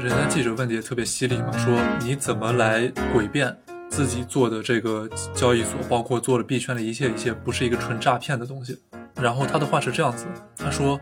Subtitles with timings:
[0.00, 3.56] 人家记者问的也特别犀利嘛，说你怎么来诡辩
[3.90, 8.78] 自己做的这个交易所，包括做了币圈的一切一切，不是一个纯诈骗的东西。
[9.20, 10.26] 然后他的话是这样子，
[10.56, 11.00] 他说：“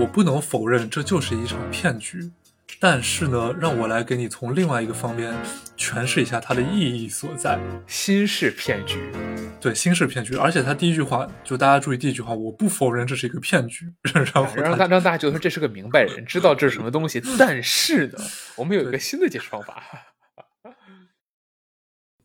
[0.00, 2.30] 我不能否认这就是一场骗局。”
[2.78, 5.34] 但是呢，让我来给你从另外一个方面
[5.78, 7.58] 诠释一下它的意义所在。
[7.86, 9.10] 新式骗局，
[9.58, 10.36] 对，新式骗局。
[10.36, 17.22] 而且他第一句话就大家注意第一句话，我不否认这是一个骗局，然后让大让大家觉得这是个明白人，知道这是什么东西。
[17.38, 18.18] 但是呢，
[18.56, 19.82] 我们有一个新的解释方法。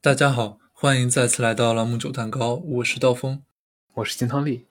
[0.01, 3.41] 大家好，欢迎再次来到朗姆酒蛋糕，我是刀锋，
[3.93, 4.65] 我是金汤力。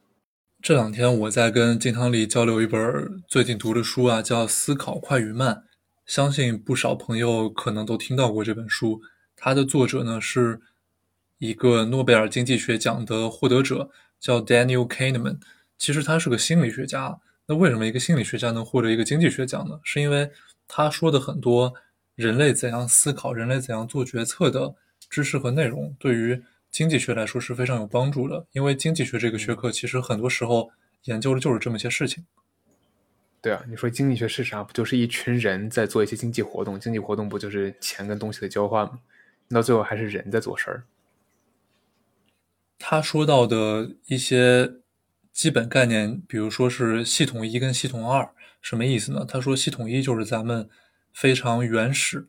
[0.62, 5.55] 这两天我在跟金汤力交流一本最近读的书啊，叫《思考快与慢》。
[6.10, 9.01] 相信不少朋友可能都听到过这本书。
[9.37, 10.60] 它的作者呢是
[11.38, 15.38] 一个诺贝尔经济学奖的获得者，叫 Daniel Kahneman。
[15.78, 17.16] 其实他是个心理学家。
[17.46, 19.78] 那为什么一个心理学家能获得一个经济学奖呢？
[19.84, 20.28] 是因为
[20.66, 21.73] 他说的很多
[22.16, 24.74] 人类怎样思考、人类怎样做决策的
[25.09, 26.42] 知识和内容，对于
[26.73, 30.73] 经济学来说是非常有帮助的，因为经济学这个学科其实很多时候
[31.04, 32.26] 研究的就是这么些事情。
[33.43, 34.63] 对啊，你说经济学是啥？
[34.63, 36.79] 不就是一群人在做一些经济活动？
[36.79, 39.01] 经济活动不就是钱跟东西的交换吗？
[39.49, 40.85] 到最后还是人在做事儿。
[42.79, 44.74] 他说到的一些
[45.32, 49.24] 基本概念，比如说是系统一跟系统二，什么意思呢？
[49.27, 50.69] 他说系统一就是咱们
[51.13, 52.29] 非常原始，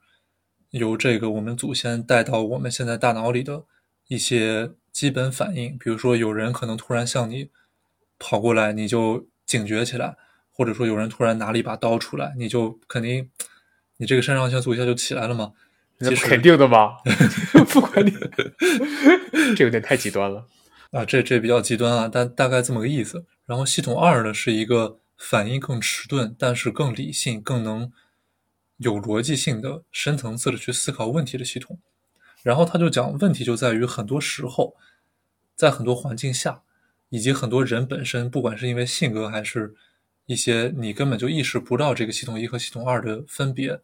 [0.72, 3.66] 由这个我们祖先带到我们现在大脑里的。
[4.08, 7.50] 一些基本反应，比如说有人可能突然向你
[8.20, 10.18] 跑过来，你就警觉起来；
[10.62, 13.28] 或者说有人突然拿了一把刀出来，你就肯定
[13.98, 15.54] 你这个肾上腺素一下就起来了嘛。
[15.98, 16.98] 那肯定的吧？
[17.74, 18.12] 不管你，
[19.58, 20.46] 这有点太极端了
[20.92, 21.04] 啊！
[21.04, 23.26] 这这比较极端啊，但大概这么个意思。
[23.48, 27.92] 然后系统二呢，是一个反应更迟钝，但是更理性、更能
[28.78, 31.80] 有逻辑性的深层次的去思考问题的系统。
[32.44, 34.76] 然后他就讲，问题就在于很多时候，
[35.56, 36.62] 在很多环境下，
[37.10, 39.76] 以及很多人本身，不管是因为性格，还是
[40.26, 43.80] 一些你根本就意识不到这个系统一和系统二的分别，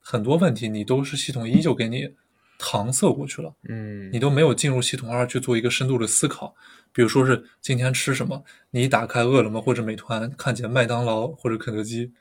[0.00, 2.14] 很多问题你都是系统一就给你
[2.58, 6.54] 搪塞过去了，嗯，你都没有进入系统二去做一个深度的思考。
[6.92, 12.12] 比如说是今天吃什么，你一打开饿了么或者美团，看见麦当劳或者肯德基。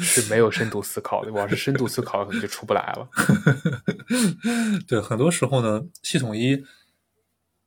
[0.00, 3.06] 是没有深度思考的，我要是深度思考，可能就出不来了。
[4.88, 6.64] 对，很多时候呢，系统一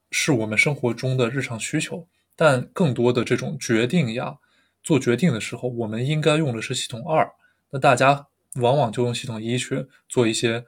[0.09, 4.36] 是我们生活中的日常需求，但更多的这种决定呀，
[4.84, 7.31] 做决定的时候，我们应该用的是系统二。
[7.69, 10.66] 那大家往往就用系统一去做一些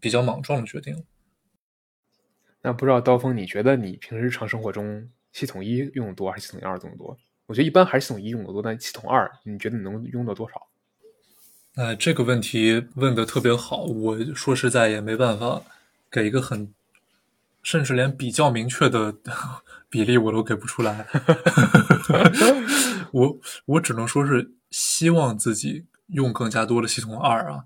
[0.00, 1.04] 比较莽撞的决定。
[2.60, 7.18] 那不知道刀锋，你觉得你平时日常生活中系统一用的多，还是系统二用的多？
[7.46, 10.68] 我觉得一般还是系统一用的多，但系统二，你觉得你能用到多少？
[11.74, 13.84] 哎，这个问题问的特别好。
[13.84, 15.62] 我说实在也没办法
[16.10, 16.72] 给一个很，
[17.62, 19.14] 甚至连比较明确的
[19.88, 21.06] 比例我都给不出来。
[23.12, 27.64] 我我只能说是希望自己用更加多的系统二啊。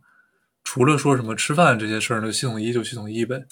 [0.64, 3.46] 除了说什么吃饭这些事儿呢，系统一就系统一呗。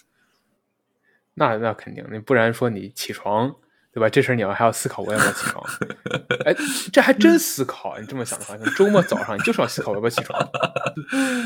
[1.34, 3.54] 那那肯定，那不然说你起床。
[3.94, 4.08] 对吧？
[4.10, 5.64] 这事儿你要还要思考，我要不要起床？
[6.44, 6.52] 哎，
[6.92, 7.96] 这还真思考。
[8.00, 10.36] 你这么想的话，周末早上你就是要思考要不要起床，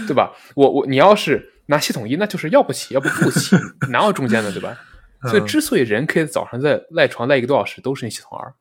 [0.07, 0.33] 对吧？
[0.57, 3.57] 我我你要是拿系统一，那就是要不起，要不不起，
[3.91, 4.77] 哪有中间的，对吧？
[5.23, 8.55] 所以，之所以人可以早上在赖床赖一个多小时，都是你系统二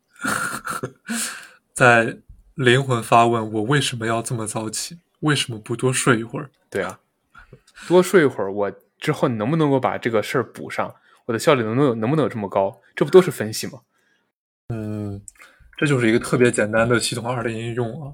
[1.73, 2.17] 在
[2.55, 4.99] 灵魂发问：我为什么要这么早起？
[5.21, 6.49] 为什么不多睡一会儿？
[6.69, 6.99] 对啊，
[7.87, 10.93] 多睡一会儿，我之后能不能够把这个事儿补上？
[11.25, 12.81] 我的效率能不能有能不能有这么高？
[12.95, 13.79] 这不都是分析吗？
[14.69, 15.21] 嗯，
[15.77, 18.13] 这就是一个特别简单的系统二的应用啊！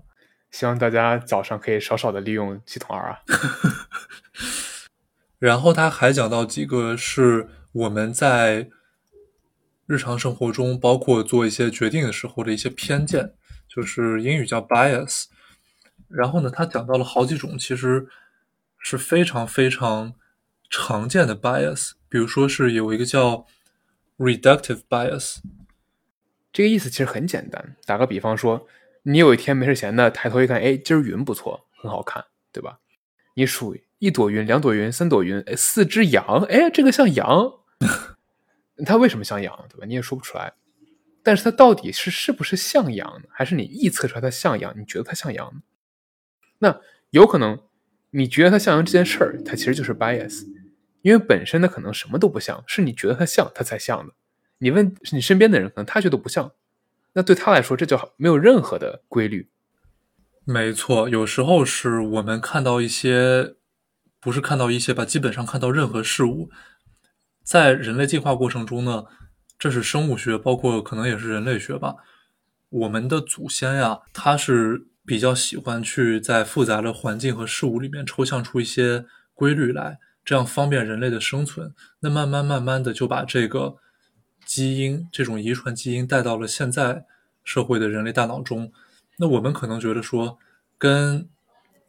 [0.51, 3.19] 希望大家早上可以少少的利用系统二啊。
[5.43, 8.69] 然后他还讲到几个是我们在
[9.85, 13.33] 日常生活中，包括做一些决定的时候的一些偏见，
[13.67, 15.25] 就是英语叫 bias。
[16.07, 18.07] 然后呢，他讲到了好几种，其实
[18.79, 20.13] 是非常非常
[20.69, 21.91] 常见的 bias。
[22.07, 23.45] 比如说是有一个叫
[24.17, 25.39] reductive bias，
[26.53, 27.75] 这个意思其实很简单。
[27.85, 28.65] 打个比方说，
[29.01, 32.23] 你有一天没事闲的，抬头一看，哎，今儿云不错，很好看，
[32.53, 32.79] 对吧？
[33.33, 37.53] 你数一朵云、两朵云、三朵云，哎，四只羊，哎，这个像羊，
[38.85, 39.85] 它为什么像羊，对吧？
[39.85, 40.55] 你也说不出来。
[41.23, 43.29] 但是它到底是是不是像羊呢？
[43.31, 44.73] 还是你臆测出来它像羊？
[44.77, 45.61] 你觉得它像羊呢？
[46.59, 47.57] 那有可能
[48.09, 50.43] 你觉得它像羊这件事儿，它其实就是 bias。
[51.01, 54.13] 因为本身它可能什么都不像，是你觉得它像，它才像的。
[54.57, 56.51] 你问你身边的人，可能他觉得不像，
[57.13, 59.49] 那对他来说，这就没有任何的规律。
[60.43, 63.55] 没错，有时候是我们看到一些，
[64.23, 66.49] 不是看到一些吧，基本上看到任何事物，
[67.43, 69.03] 在人类进化过程中呢，
[69.59, 71.95] 这是生物学，包括可能也是人类学吧。
[72.69, 81.73] 我们的祖先呀，他是比较喜欢去在复杂的环境和事物里面抽象出一些规律来，这样方便人类的生存。
[81.99, 83.75] 那慢慢慢慢的就把这个
[84.45, 87.05] 基因，这种遗传基因带到了现在
[87.43, 88.71] 社会的人类大脑中。
[89.19, 90.39] 那我们可能觉得说，
[90.77, 91.29] 跟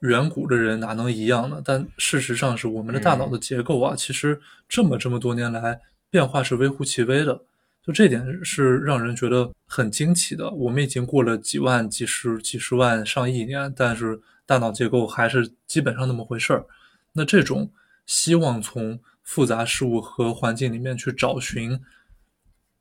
[0.09, 1.63] 远古的人哪能一样呢？
[1.65, 5.81] 但事实上是我们的大脑的结构啊，其实这么这么多年来
[6.11, 7.41] 变化是微乎其微的。
[7.83, 10.51] 就这点是让人觉得很惊奇的。
[10.51, 16.67] 我们已经过了几万、几十、几十万、上亿年，但是大脑结构还是基本上那么回事儿。
[17.13, 17.71] 那这种
[18.05, 21.81] 希望从复杂事物和环境里面去找寻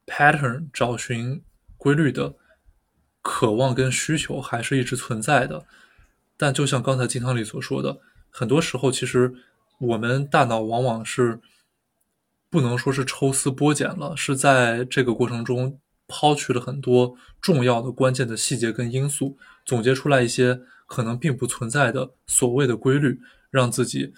[0.06, 1.42] pattern、找寻
[1.78, 2.34] 规律的。
[3.26, 5.66] 渴望跟需求还是一直存在的，
[6.38, 8.00] 但就像刚才金汤里所说的，
[8.30, 9.34] 很多时候其实
[9.80, 11.40] 我们大脑往往是
[12.50, 23.20] 不能说是抽丝剥茧了，是在这个过程中抛去了很多重要的关键的细节跟因素，总结出来一些可能并不存在的所谓的规律，
[23.50, 24.14] 让自己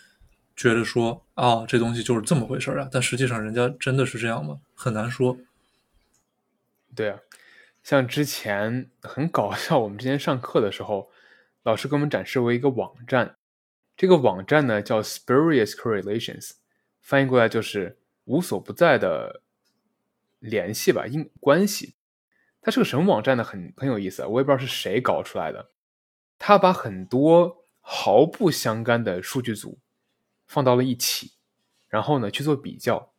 [0.56, 2.88] 觉得说啊，这东西就是这么回事啊。
[2.92, 4.58] 但实际上，人家真的是这样吗？
[4.74, 5.38] 很难说。
[6.96, 7.20] 对啊。
[7.84, 11.08] 像之前很搞笑，我们之前上课的时候，
[11.66, 13.38] 老师给我们展示过一个网站，
[13.98, 16.52] 这个网站呢叫 Spurious Correlations，
[17.02, 19.42] 翻译过来就是无所不在的
[20.38, 21.96] 联系吧，因关系。
[22.62, 23.44] 它是个什么网站呢？
[23.44, 25.72] 很很有意思，我也不知道是谁搞出来的。
[26.38, 29.80] 他把很多毫不相干的数据组
[30.46, 31.32] 放到了一起，
[31.88, 33.12] 然后呢去做比较。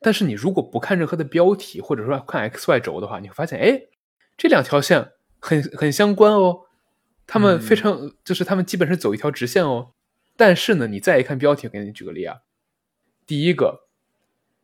[0.00, 3.88] 但是你如果不看任何的标题，或者说看 X Y 轴的话，你会发现，哎。
[4.36, 6.67] 这两条线很很相关哦，
[7.28, 9.92] 他们非常就是他们基本是走一条直线哦。
[10.34, 12.38] 但是呢，你再一看标题，给你举个例啊，
[13.26, 13.86] 第一个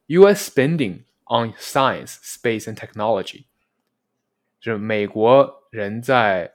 [0.07, 0.51] ，U.S.
[0.51, 3.45] spending on science, space and technology，
[4.61, 6.55] 就是美国人在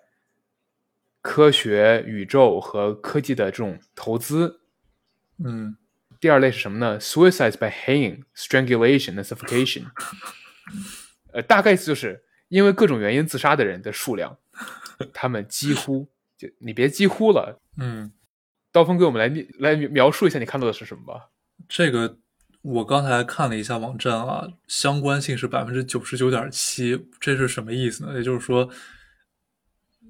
[1.22, 4.62] 科学、宇宙和科技的这种投资。
[5.38, 5.78] 嗯，
[6.20, 9.92] 第二类是什么呢？Suicides by hanging, strangulation and suffocation。
[11.32, 12.26] 呃，大概意思就是。
[12.50, 14.36] 因为各种原因自杀的人的数量，
[15.14, 16.08] 他们几乎
[16.38, 18.12] 就你别几乎了， 嗯，
[18.72, 21.30] 刀锋给我们来来描述一下你看到的是什么吧。
[21.68, 22.18] 这个
[22.62, 28.14] 我刚才看了一下网站啊，相关性是百分之九十九点七，这是什么意思呢？
[28.16, 28.70] 也就是说，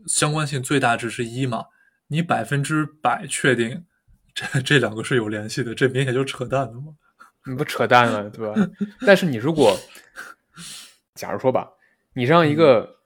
[0.07, 1.65] 相关性最大值是一嘛，
[2.07, 3.85] 你百分之百确定
[4.33, 6.93] 这这两个是有联系的，这明显就扯淡的嘛，
[7.45, 8.69] 你不扯淡了对吧？
[9.05, 9.77] 但是你如果
[11.15, 11.71] 假如说吧。
[12.13, 12.98] 你让一个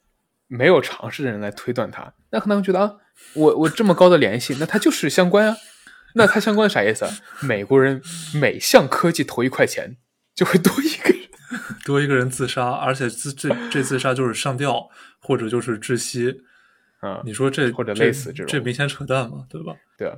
[0.55, 2.94] 没有尝试的人来推断它，那可能会觉得啊，
[3.33, 5.57] 我我这么高的联系，那它就是相关啊。
[6.15, 7.07] 那它相关啥意思？
[7.41, 8.00] 美国人
[8.35, 9.97] 每向科技投一块钱，
[10.35, 11.27] 就会多一个人，
[11.83, 14.89] 多一个人自杀，而且自这这自杀就是上吊
[15.19, 16.41] 或者就是窒息
[17.00, 17.21] 啊。
[17.25, 19.73] 你说这或者类似这种，这明显扯淡嘛，对吧？
[19.97, 20.17] 对啊。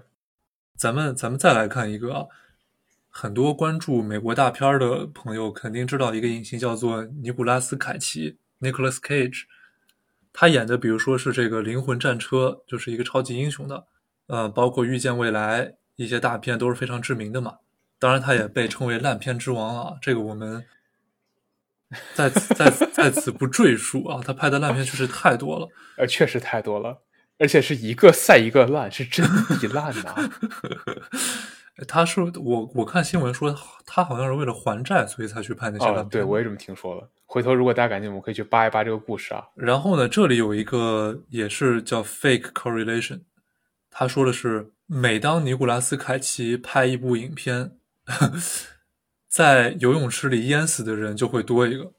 [0.77, 2.25] 咱们咱们再来看一个啊，
[3.09, 8.37] 很多关注美国大片的朋友肯定知道一个影星叫做尼古拉斯凯奇。
[8.61, 9.43] Nicholas Cage，
[10.37, 13.85] 他演的，比如说是这个《灵魂战车》，就是一个超级英雄的，
[14.27, 15.65] 呃，包括《预见未来》
[15.95, 17.59] 一些大片都是非常知名的嘛。
[17.97, 20.65] 当然，他也被称为烂片之王啊，这个我们
[22.13, 24.21] 在在在此不赘述啊。
[24.21, 26.97] 他拍的烂片确实太多了，呃，确实太多了，
[27.39, 30.13] 而且是一个赛一个烂，是真的烂呐。
[31.87, 36.09] 他是我我看新闻说他好像是为了还债，所以才去拍那些烂片。
[36.09, 37.09] 对，我也这么听说了。
[37.35, 39.43] 回头如果大家感兴趣，我们可以去扒一扒这个故事啊。
[39.55, 43.23] 然后呢，这里有一个也是叫 fake correlation，
[43.91, 47.71] 他说的是，每当尼古拉斯凯奇拍一部影片，
[49.27, 51.91] 在游泳池里淹死的人就会多一个，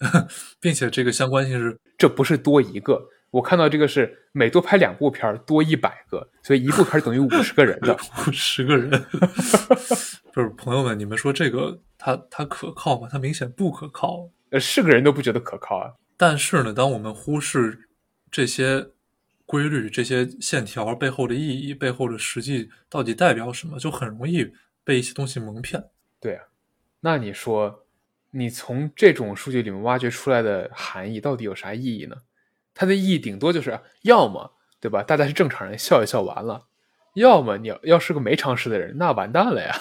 [0.60, 3.08] 并且这个相关性是，这不是多一个。
[3.30, 7.96] 我看到这个是每多拍两部片多一百个，所以一部片等于五十个人的
[8.28, 8.90] 五十个人。
[10.34, 13.08] 不是朋友们，你们说这个它它可靠吗？
[13.10, 14.28] 它明显不可靠。
[14.50, 15.94] 呃，是个人都不觉得可靠啊。
[16.16, 17.88] 但是呢，当我们忽视
[18.30, 18.88] 这些
[19.44, 25.84] 规律、这些线条背后的意义、背后的实际到底代表什么，就很容易被一些东西蒙骗。
[26.20, 26.44] 对啊，
[27.00, 27.86] 那你说，
[28.30, 32.16] 你从这种数据里面挖掘出来的含义到底有啥意义呢？
[32.74, 35.02] 它的意义顶多就是，要么对吧？
[35.02, 36.66] 大家是正常人，笑一笑完了；
[37.14, 39.76] 要么你要要是个没常识的人，那完蛋了呀。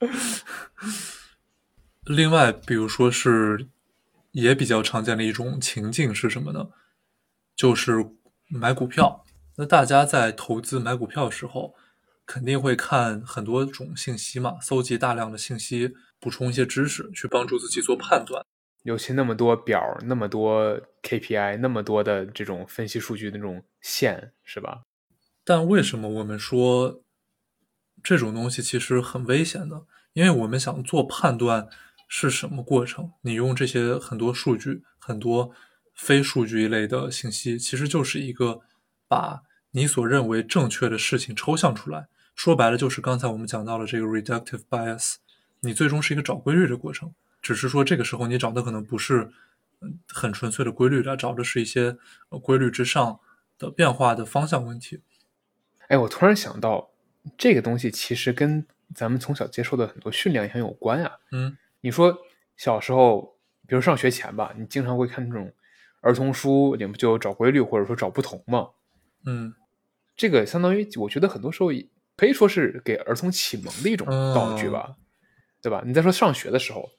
[2.06, 3.68] 另外，比如说是
[4.32, 6.68] 也比较常见的一种情境是什么呢？
[7.56, 8.10] 就是
[8.48, 9.24] 买股票，
[9.56, 11.74] 那大家在投资买股票的时候，
[12.26, 18.44] 肯定会看很多种信息嘛，搜集大量的信息，补充一些知识，去帮助自己做判断。
[18.82, 24.82] 尤其那么多表，那么多 KPI，那么多的这种分析数据那种线，是吧？
[25.42, 27.02] 但为什么我们说
[28.02, 29.86] 这种东西其实很危险呢？
[30.12, 31.68] 因为我们想做判断
[32.16, 33.10] 是什么过程？
[33.22, 35.50] 你用这些很多数据、很多
[35.96, 38.60] 非数据一类的信息，其实就是一个
[39.08, 39.42] 把
[39.72, 42.06] 你所认为正确的事情抽象出来。
[42.36, 45.16] 说白了，就是刚才我们讲到了这个 reductive bias，
[45.58, 47.12] 你最终是一个找规律的过程。
[47.42, 49.28] 只是说这个时候你找的可能不是
[50.06, 51.96] 很纯粹的规律了，找的是一些
[52.40, 53.18] 规律之上
[53.58, 55.00] 的变化的方向问题。
[55.88, 56.92] 哎，我突然想到，
[57.36, 61.10] 这个东西其实跟咱们从小接受的很多训练也很有关啊。
[61.32, 62.16] 嗯，你说
[62.56, 63.38] 小时候，
[63.68, 65.52] 比如上学前吧，你经常会看这种
[66.00, 68.70] 儿童书，你不就找规律或者说找不同嘛。
[69.26, 69.54] 嗯，
[70.16, 71.68] 这个相当于我觉得很多时候
[72.16, 74.96] 可以说是给儿童启蒙的一种道具吧，
[75.60, 75.82] 对吧？
[75.84, 76.90] 你再说上学的时候。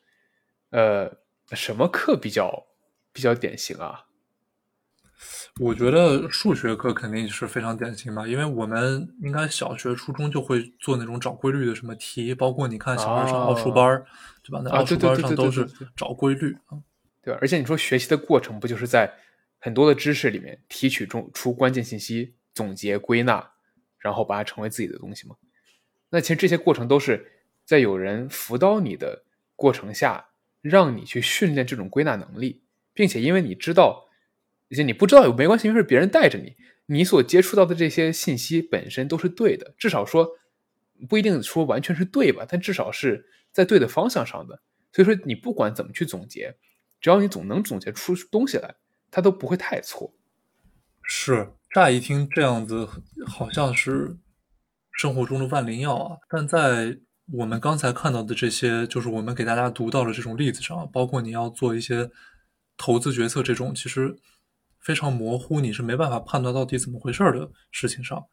[0.70, 1.10] 呃，
[1.54, 2.68] 什么课比较
[3.14, 4.05] 比较典型啊？
[5.62, 14.04] 我觉得数学课肯定是非常典型嘛，因为我们应该小学、初中就会做那种找规律的什么题，包括你看小孩上奥数班
[14.44, 14.62] 对吧？
[14.64, 16.78] 那奥数班上都是找规律啊，
[17.22, 17.40] 对吧？
[17.42, 19.14] 而且你说学习的过程不就是在
[19.60, 23.52] 很多的知识里面提取中出关键信息，总结归纳，
[23.98, 25.36] 然后把它成为自己的东西吗？
[26.10, 27.32] 那其实这些过程都是
[27.64, 29.24] 在有人辅导你的
[29.56, 30.26] 过程下。
[30.62, 34.05] 让你去训练这种归纳能力，并且因为你知道，
[34.70, 36.56] 而且你不知道也没关系，因为是别人带着你，
[36.86, 40.28] 你所接触到的这些信息本身都是对的，至少说
[41.10, 44.62] 不一定说完全是对吧，但至少是在对的方向上的。
[44.92, 46.56] 所以说，你不管怎么去总结，
[47.00, 48.76] 只要你总能总结出东西来，
[49.12, 50.14] 它都不会太错。
[51.04, 52.88] 是，乍一听这样子
[53.26, 54.18] 好像是
[54.92, 57.00] 生活中的万灵药啊，但在。
[57.34, 62.08] 我们刚才看到的这些，就是我们给大家读到的这种例子上，包括你要做一些
[62.78, 64.16] 投资决策这种，其实
[64.86, 68.28] 非常模糊，你是没办法判断到底怎么回事的事情上，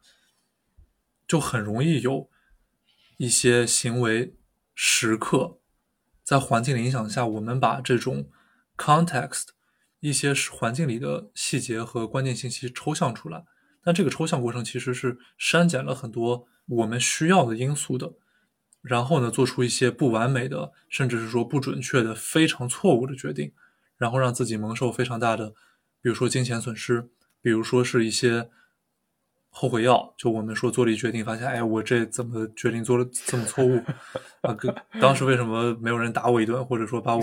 [1.27, 2.29] 就很容易有
[3.17, 4.35] 一些行为
[4.75, 5.57] 时刻
[6.23, 8.29] 在环境的影响下，我们把这种
[8.77, 9.47] context
[9.99, 13.43] 一些环境里的细节和关键信息抽象出来，
[13.83, 18.13] 但这个抽象过程其实是删减了很多我们需要的因素的。
[18.83, 23.51] 然后呢，做出一些不完美的，甚至是说不准确的、非常错误的决定，
[23.97, 25.55] 然后让自己蒙受非常大的，
[26.03, 27.09] 比如说金钱损失，
[27.41, 28.49] 比如说是一些。
[29.55, 33.79] 后悔药，就我们说做了一决定，发现哎，我这怎么决定做了这么错误
[34.41, 34.51] 啊？
[34.51, 37.21] 哥，当时为什么没有人打我一顿，或者说把我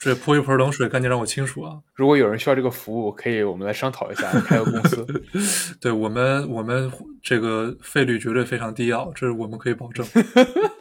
[0.00, 1.78] 这泼一盆冷水，赶紧让我清楚啊？
[1.94, 5.06] 如果有人需要这个服务，可以我们来商讨一下，开个公司。
[5.80, 6.90] 对我们，我们
[7.22, 10.04] 这个费率绝对非常低啊，这是我们可以保证。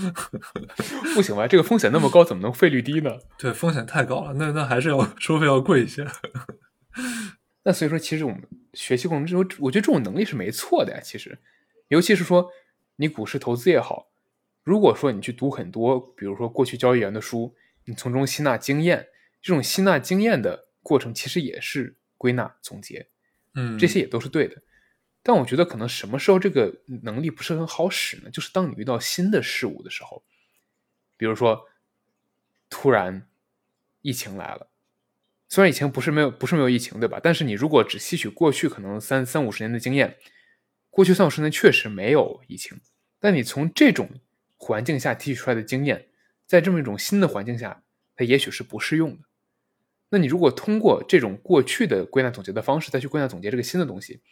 [1.14, 1.46] 不行吧？
[1.46, 3.18] 这个风险那么高，怎么能费率低呢？
[3.38, 6.06] 对，风险太高了，那那还是要收费要贵一些。
[7.64, 8.42] 那所以说，其实我们
[8.74, 11.00] 学习过程中，我觉得这种能力是没错的呀。
[11.02, 11.38] 其实，
[11.88, 12.50] 尤其是说
[12.96, 14.10] 你股市投资也好，
[14.64, 17.54] 如果说你去读很多，比如说过去交易员的书，
[17.84, 19.08] 你从中吸纳经验，
[19.42, 23.08] 这种吸纳经验的过程，其实也是归纳总结，
[23.54, 24.62] 嗯，这些也都是对的。
[25.22, 28.30] 但我觉得可能什么时候这个能力不是很好使呢？
[28.30, 30.24] 就是当你遇到新的事物的时候，
[31.16, 31.66] 比如说
[32.68, 33.28] 突然
[34.00, 34.68] 疫情来了。
[35.48, 37.18] 虽然以前不是没有不是没有疫情，对吧？
[37.20, 40.16] 但是你如果只吸取过去可能三三五十年的经验，
[40.90, 42.80] 过去三五十年确实没有疫情。
[43.18, 44.08] 但你从这种
[44.56, 46.06] 环境下提取出来的经验，
[46.46, 47.82] 在这么一种新的环境下，
[48.14, 49.24] 它也许是不适用的。
[50.08, 54.22] 那你如果通过这种过去的归纳总结的方式再去归纳总结这个新的东西，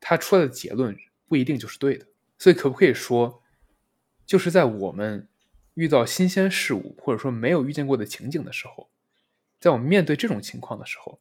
[0.00, 2.06] 它出来的结论不一定就是对的。
[2.38, 3.42] 所以可不可以说，
[4.26, 5.28] 就是在我们
[5.74, 8.90] 遇到新鲜事物或者说没有遇见过的情景的时候？
[9.58, 11.18] 在我们面对这种情况的时候，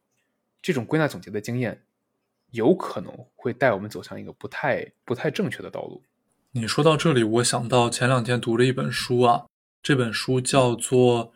[0.62, 1.84] 这种归纳总结的经验，
[2.52, 6.04] 有可能会带我们走向一个不太不太正确的道路。
[6.52, 9.46] 你说到这里，我想到前两天读了一本书啊，
[9.82, 11.34] 这本书叫做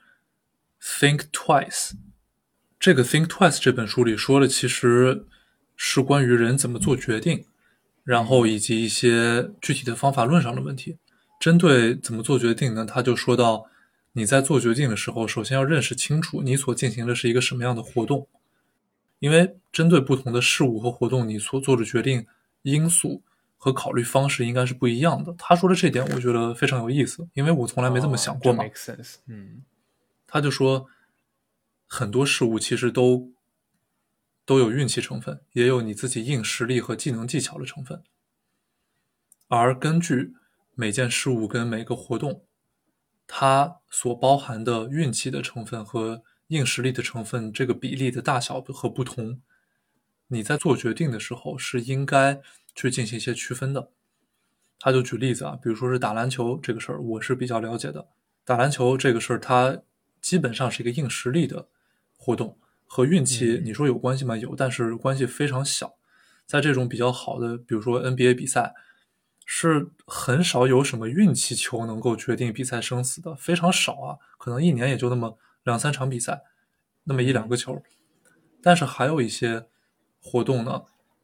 [0.99, 1.91] 《Think Twice》。
[2.79, 5.25] 这个《Think Twice》这本书里说的其实
[5.81, 7.45] 是关于人怎么做决定，
[8.03, 10.97] 然后以及一些具体的方法论上的问题。
[11.39, 13.67] 针对怎么做决定呢，他就说到。
[14.13, 18.27] 你在做决定的时候，首先要认识清楚你所进行的是一个什么样的活动，
[19.19, 22.25] 因为针对不同的事物和活动，你所做的决定
[22.63, 23.21] 因素
[23.55, 25.33] 和考虑方式应该是不一样的。
[25.37, 28.63] 他说的这点，我觉得非常有意思，因为我从来没这么想过嘛。
[28.73, 29.17] Sense。
[29.27, 29.61] 嗯，
[30.25, 30.87] 他就说，
[31.85, 33.31] 很多事物其实都
[34.49, 38.01] 都有运气成分，也有你自己硬实力和技能技巧的成分。
[39.47, 40.33] 而根据
[40.73, 42.47] 每件事物跟每个活动，
[43.27, 49.39] 它所包含的运气的成分和硬实力的成分这个比例的大小和不同，
[50.29, 52.41] 你在做决定的时候是应该
[52.73, 53.91] 去进行一些区分的。
[54.79, 58.07] 他就举例子啊，比如说是打篮球这个事儿，我是比较了解的。
[58.43, 59.83] 打篮球这个事儿，它
[60.19, 61.67] 基本上是一个硬实力的
[62.17, 62.57] 活动，
[62.91, 64.35] 和运气你说有关系吗？
[64.35, 65.93] 有，但是关系非常小。
[66.47, 68.73] 在这种比较好的，比如说 NBA 比赛，
[69.45, 76.41] 是很少有什么运气球能够决定比赛生死的，非常少啊，可能一年也就那么两三场比赛，
[77.03, 77.81] 那么一两个球。
[78.63, 79.67] 但是还有一些
[80.19, 80.83] 活动呢，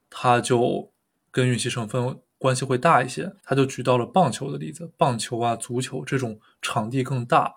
[0.10, 0.92] 它就
[1.32, 2.22] 跟运气成分。
[2.38, 7.52] 关系会大一些，他就举到了棒球的例子，棒球啊、足球这种场地更大，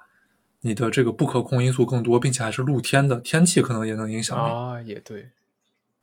[0.61, 5.31] 你的这个不可控因素更多，并且还是露天的，天气可能也能影响你啊，也对，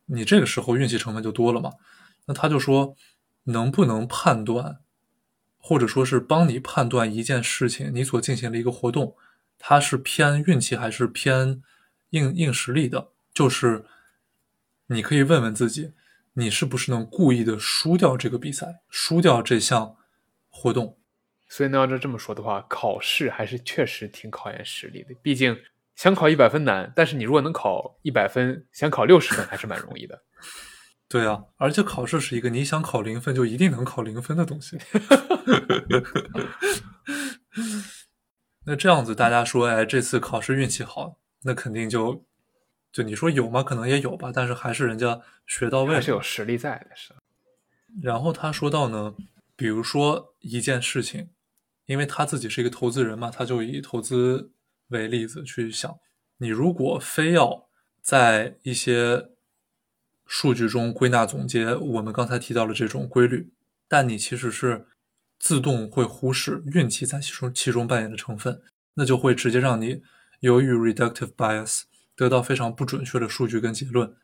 [0.05, 1.73] 你这个时候运气成分就多了嘛。
[2.25, 2.95] 那他就说，
[3.43, 4.79] 能不能判断，
[5.57, 9.15] 或者说是帮你判断一件事情，你所进行的一个活动，
[9.57, 11.61] 它是偏运气还是偏
[12.11, 13.09] 硬硬实力的？
[13.33, 13.85] 就是
[14.87, 15.93] 你可以问问自己。
[16.37, 19.95] 你是不是能故意的输掉这个比赛，输掉这项
[20.49, 20.97] 活动？
[21.55, 25.15] 所以呢，要这这么说的话，考试还是确实挺考验实力的。
[25.21, 25.57] 毕竟
[25.95, 30.21] 想考一百分难，但是你如果能考一百分，想考六十分还是蛮容易的。
[31.07, 34.77] 对啊，而且考试是一个你想考零分就一定能考零分的东西。
[38.65, 42.25] 那这样子，大家说，哎，这次考试运气好，那肯定就。
[42.91, 43.63] 就你说有吗？
[43.63, 46.95] 可能也有吧，但是还是人家学到位，还是有实力在的。
[46.95, 47.13] 是。
[48.01, 49.15] 然后他说到呢，
[49.55, 51.29] 比如说一件事情，
[51.85, 54.51] 因为他自己是一个投资人嘛，他就以投资
[54.89, 55.97] 为例子去想，
[56.37, 57.67] 你如果非要
[58.01, 59.29] 在一些
[60.25, 63.51] 数据中归纳总结我们刚才提到的这种规律，
[63.87, 64.87] 但你其实是
[65.39, 68.61] 自动会忽视运气在其中其中扮演的成分，
[68.95, 70.01] 那就会直接让你
[70.39, 71.83] 由于 reductive bias。
[72.17, 74.15] 得到非常不准确的数据跟结论，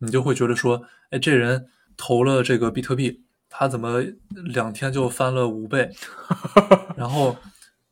[0.00, 5.90] 你就会觉得说，哎，这人投了这个比特币，他怎么两天就翻了五倍？
[6.96, 7.36] 然后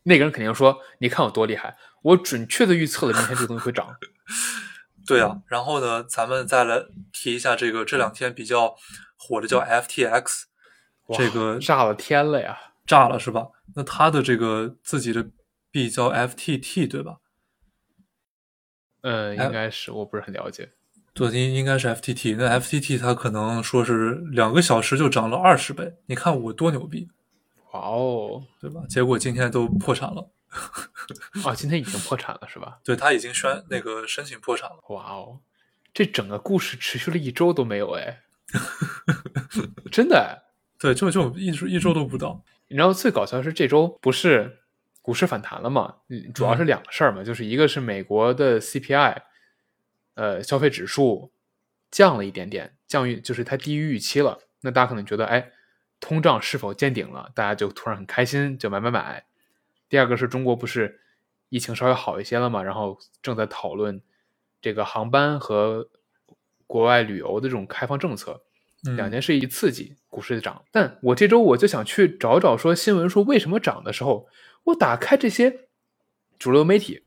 [0.03, 3.97] 那个人肯定说，你看我多厉害，我准确的预测了明天这个东西会涨。
[5.07, 8.75] 对啊，然后呢，咱们再来提一下这个这两天比较
[9.16, 10.42] 火的叫 FTX，
[11.16, 13.47] 这个炸了天了呀，炸了是吧？
[13.77, 15.31] 那他的这个自己的
[15.71, 17.19] 币叫 FTT 对吧？
[19.03, 20.73] 呃，应该是，我不是很了解。
[21.16, 27.09] 昨天应该是 FTT，那 FTT 它可能说是两个小时就涨了二十倍，你看我多牛逼！
[27.72, 28.83] 哇哦，对吧？
[28.87, 30.29] 结果今天都破产了。
[31.42, 32.76] 啊，今天已经破产了是吧？
[32.85, 34.76] 对他已经宣那个申请破产了。
[34.90, 35.40] 哇哦，
[35.94, 38.20] 这整个故事持续了一周都没有哎，
[39.90, 40.42] 真的？
[40.79, 42.44] 对，就就一周一周都不到。
[42.68, 44.59] 你知道最搞笑是这周不是？
[45.00, 45.94] 股市反弹了嘛？
[46.11, 49.16] 嗯，主要是两个事儿嘛，就是一个是美国的 CPI，
[50.16, 51.33] 呃，消费指数
[51.90, 54.40] 降了一点点，降于就是它低于预期了。
[54.62, 55.52] 那大家可能觉得，哎，
[56.00, 57.31] 通胀是否见顶了？
[57.35, 59.24] 大家就突然很开心，就买买买。
[59.88, 61.00] 第二个是中国不是
[61.48, 62.62] 疫情稍微好一些了嘛？
[62.62, 64.02] 然后正在讨论
[64.61, 65.88] 这个航班和
[66.66, 68.42] 国外旅游的这种开放政策，
[68.96, 70.64] 两件事一刺激股市涨。
[70.72, 74.29] 但我这周我就想去找找说新闻说为什么涨的时候。
[74.66, 75.68] 我打开这些
[76.40, 77.05] 主流媒体，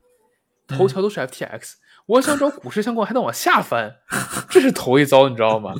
[0.66, 1.74] 头条都是 FTX。
[2.06, 3.96] 我想找股市相关，还得往下翻，
[4.50, 5.74] 这是头一遭，你知道吗？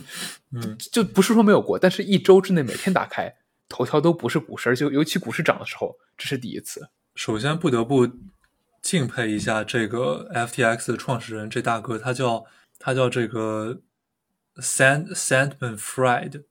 [0.52, 3.34] 嗯，就不是说没有过，但是一周之内每天打开
[3.68, 6.90] 头条都不是股市，而且尤其股市涨的时候，这是第一次。
[7.14, 8.08] 首先不得不
[8.80, 12.44] 敬佩一下这个 FTX 的创始人，这大哥他叫
[12.78, 13.80] 他叫这个
[14.56, 16.44] Sand Sandman Fried。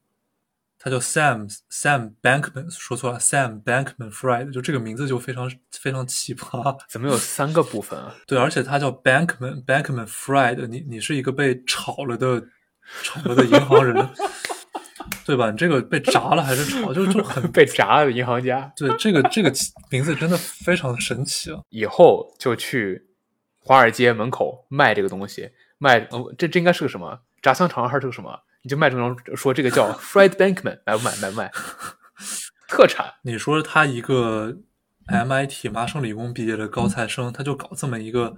[0.82, 6.80] 他叫 Sam Sam Bankman，说错了，Sam Bankman Fried，就这个名字就非常非常奇葩。
[6.88, 8.16] 怎么有三个部分啊？
[8.26, 12.42] 对，而且他叫 Bankman Bankman Fried，你你是一个被炒了的
[13.04, 14.10] 炒了的银行人，
[15.26, 15.52] 对吧？
[15.52, 16.94] 你这个被炸了还是炒？
[16.94, 18.72] 就就很 被炸的银行家。
[18.78, 19.52] 对，这个这个
[19.92, 21.60] 名字真的非常神奇啊！
[21.70, 23.06] 以后就去
[23.60, 27.20] 华尔街门口卖这个东西，卖哦，这这应该是个什么？
[27.42, 28.40] 炸香肠还是个什么？
[28.62, 31.52] 你就卖这种说这个叫 Fred Bankman 买不买买不买？
[32.68, 33.14] 特产？
[33.24, 34.58] 你说他一个
[35.08, 38.38] MIT 麻省理工毕业的高材生，他就搞这么一个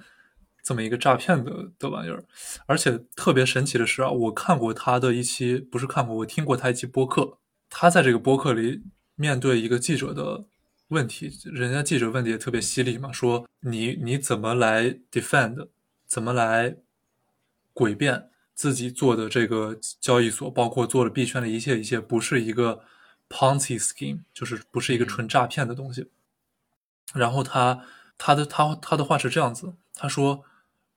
[0.64, 2.24] 这么一个诈骗的的玩意儿，
[2.66, 7.40] 而且特别神奇的是啊，我看过他的一期，不是看过，我听过他一期播客。
[7.70, 8.84] 他在这个播客里
[9.16, 10.46] 面对一个记者的
[10.90, 15.70] 问题，人家记者问的也特别犀利嘛，说你你怎么来 defend，
[16.06, 16.78] 怎么来
[17.74, 18.31] 诡辩？
[18.62, 22.84] 自己做的这个交易所，包括做的币圈的一切一切，不是一个
[23.28, 26.12] Ponzi scheme，就是不是一个纯诈骗的东西。
[27.16, 27.84] 然后他
[28.20, 30.44] 他的他他的话是这样子，他说：“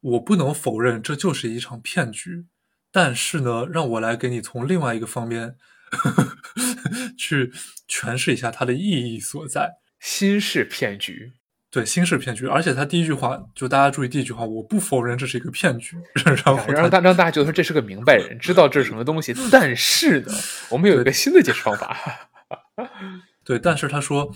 [0.01, 2.45] 我不能否认这就是一场骗局，
[2.93, 5.57] 但是呢，让我来给你从另外一个方面
[7.17, 7.51] 去
[7.89, 9.79] 诠释一下它的意义所在。
[9.99, 11.33] 新式骗局，
[11.75, 12.47] 对，新式骗局。
[12.47, 19.35] 而且他第一句话就大家注意第一句话，我不否认这是一个骗局， 然后让大让大家觉得说这是个明白人，知道这是什么东西。
[19.51, 20.33] 但是呢，
[20.69, 21.99] 我们有一个新的解释方法。
[23.45, 24.33] 对，但是他说。”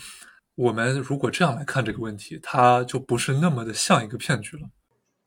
[0.58, 4.64] 我们如果这样来看这个问题，它就不是那么的像一个骗局了。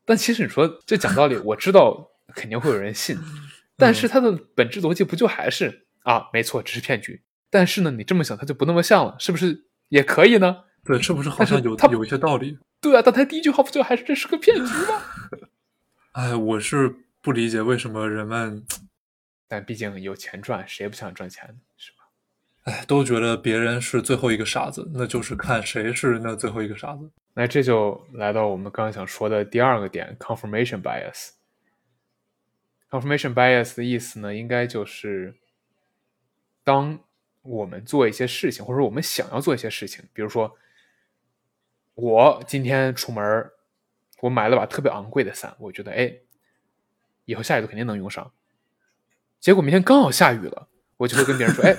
[0.04, 3.18] 但其实你说这讲道理，我知道肯定会有人信，
[3.78, 6.24] 但是它的本质逻辑不就还是啊？
[6.34, 7.22] 没错，只是骗局。
[7.48, 10.54] 但是呢，你这么想，它就不那么像了，是不是也可以呢？
[10.84, 12.58] 对，是不是好像有它有一些道理？
[12.80, 15.02] 对啊，但他第一句话不就还是这是个骗局吗？
[16.12, 18.64] 哎，我是不理解为什么人们，
[19.46, 21.58] 但毕竟有钱赚，谁不想赚钱？
[21.76, 21.98] 是吧？
[22.64, 27.08] 哎，都觉得别人是最后一个傻子，那就是看谁是那最后一个傻子。
[27.34, 31.30] 那这就来到我们刚刚想说的第二个点，confirmation bias。
[32.90, 35.34] confirmation bias 的意思呢，应该就是
[36.62, 36.98] 当
[37.42, 40.54] 我们做一些事情，或者我们想要做一些事情，比如说
[41.94, 43.50] 我今天出门，
[44.20, 46.18] 我买了把特别昂贵的伞，我觉得哎，
[47.24, 48.32] 以后下雨肯定能用上。
[49.40, 51.76] 结果明天刚好下雨了，我就会跟别人说，哎。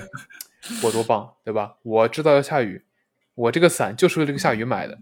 [0.82, 1.76] 我多棒，对吧？
[1.82, 2.86] 我知道要下雨，
[3.34, 4.98] 我这个伞就是为了这个下雨买的。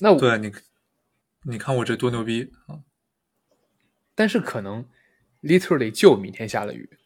[0.00, 0.52] 那我对你，
[1.42, 2.82] 你看我这多牛逼啊！
[4.16, 4.84] 但是可能
[5.42, 6.98] literally 就明天下了雨，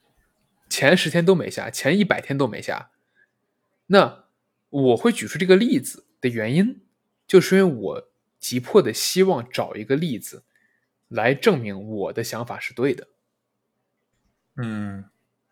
[0.71, 2.91] 前十天都没下，前一百天都没下。
[3.89, 4.25] 那
[4.71, 6.81] 我会举出这个例子的原因，
[7.27, 10.45] 就是因为我急迫的希望找一个例子
[11.09, 13.09] 来证明我的想法是对的。
[14.57, 15.05] 嗯。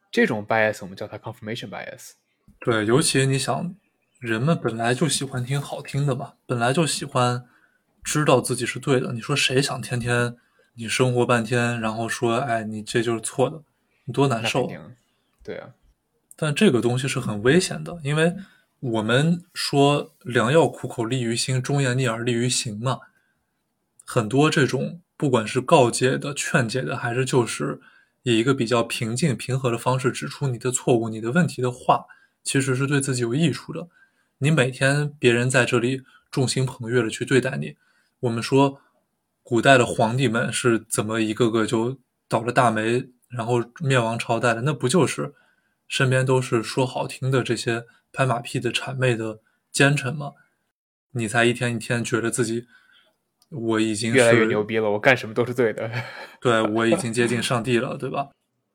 [0.08, 2.12] 这种 bias 我们叫它 confirmation bias。
[2.60, 3.74] 对，尤其你想，
[4.18, 7.46] 人们本来就喜欢听好听的嘛，本来就喜欢
[8.02, 9.12] 知道自己是对的。
[9.12, 10.34] 你说谁想天天
[10.76, 13.62] 你生活半天，然后说，哎，你这就是错的，
[14.06, 14.70] 你多难受。
[15.42, 15.74] 对啊。
[16.34, 18.34] 但这个东西是很危险的，因为
[18.86, 23.00] 我们说良药苦口利于心，忠言逆耳利于行嘛。
[24.04, 27.80] 很多这种不管是告诫的、劝解的，还是就是。
[28.22, 32.06] 以一个比较平静、平和的方式指出你的错误、你的问题的话，
[32.42, 33.88] 其实是对自己有益处的。
[34.38, 37.76] 你每天别人在这里众星捧月的去对待你，
[38.18, 38.80] 我们说
[39.44, 44.62] 古代的皇帝们是怎么一个个就倒了大霉，然后灭亡朝代的？
[44.62, 45.32] 那不就是
[45.86, 47.84] 身边都是说好听的这些
[48.16, 50.32] 拍马屁的谄媚的奸臣吗？
[51.10, 52.66] 你才一天一天觉得自己。
[53.50, 55.88] 我已经越来越牛逼了，我干什么都是对的。
[56.40, 58.30] 对我已经接近上帝了，对吧？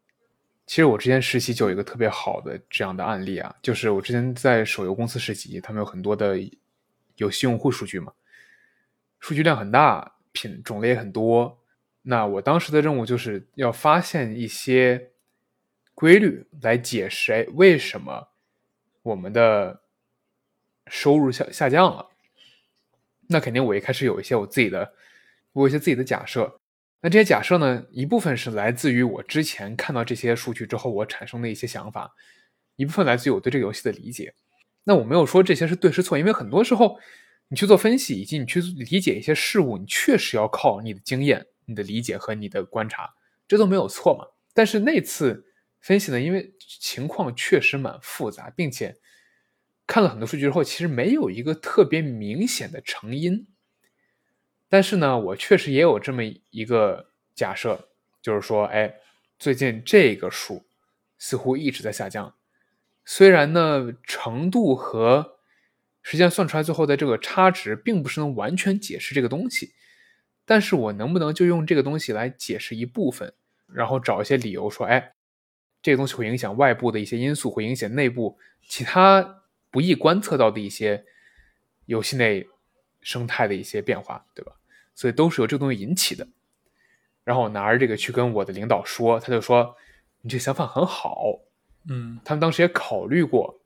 [0.67, 6.38] 其实我之前实习就有一个特别好的这样的案例啊，就是我之前在手游公司实习，他们有很多的
[7.15, 8.13] 游戏用户数据嘛，
[9.19, 11.60] 数据量很大，品种类也很多。
[12.04, 15.10] 那我当时的任务就是要发现一些
[15.93, 18.30] 规律来解释，哎，为什么
[19.03, 19.81] 我们的
[20.87, 22.09] 收入下下降了？
[23.27, 24.93] 那肯定，我一开始有一些我自己的，
[25.53, 26.59] 我有一些自己的假设。
[27.01, 32.13] 那这些假设呢，一部分是来自于我之前看到这些数据之后我产生的一些想法，
[32.75, 34.33] 一部分来自于我对这个游戏的理解。
[34.83, 36.99] 那我没有说这些是对是错，因为很多时候
[37.47, 43.13] 你去做分析以及你去理解一些事物，你确实要靠你的经验、你的理解和你的观察，
[43.47, 44.27] 这都没有错嘛。
[44.53, 45.45] 但是那次
[45.82, 48.96] 分析呢，因为情况确实蛮复杂，并且。
[49.88, 53.46] 看了很多数据之后，其实没有一个特别明显的成因。
[54.70, 57.89] 但是呢，我确实也有这么一个假设，
[58.22, 58.96] 就是说，哎，
[59.38, 60.63] 最近这个数
[61.17, 62.34] 似乎一直在下降。
[63.04, 65.39] 虽然呢，程度和
[66.04, 69.74] 实际上算出来最后的这个差值，并不是能完全解释这个东西。
[70.46, 73.34] 但是我能不能就用这个东西来解释一部分，
[73.67, 75.15] 然后找一些理由说，哎，
[75.82, 79.38] 这个东西会影响外部的一些因素，会影响内部其他。
[79.74, 81.06] 不易观测到的一些
[81.86, 82.46] 游戏内
[83.00, 84.52] 生态的一些变化，对吧？
[84.94, 86.28] 所以都是由这个东西引起的。
[87.24, 89.74] 然后我拿着这个去跟我的领导说，他就说
[90.24, 91.39] ：“你这想法很好。”
[91.89, 93.62] 嗯，他们当时也考虑过，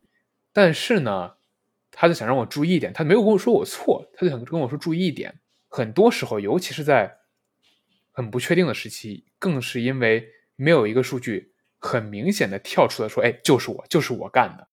[0.54, 1.34] 但是呢，
[1.90, 5.40] 他就想让我注意一点，他没有跟我说我错，他就想跟我说注意一点。
[5.68, 7.18] 很多时候，尤其是在
[8.12, 11.55] 很不确定的时期，更是因为没有一个数据
[11.86, 14.68] 很明显的跳出来说：“哎，就是我，就是我干的。”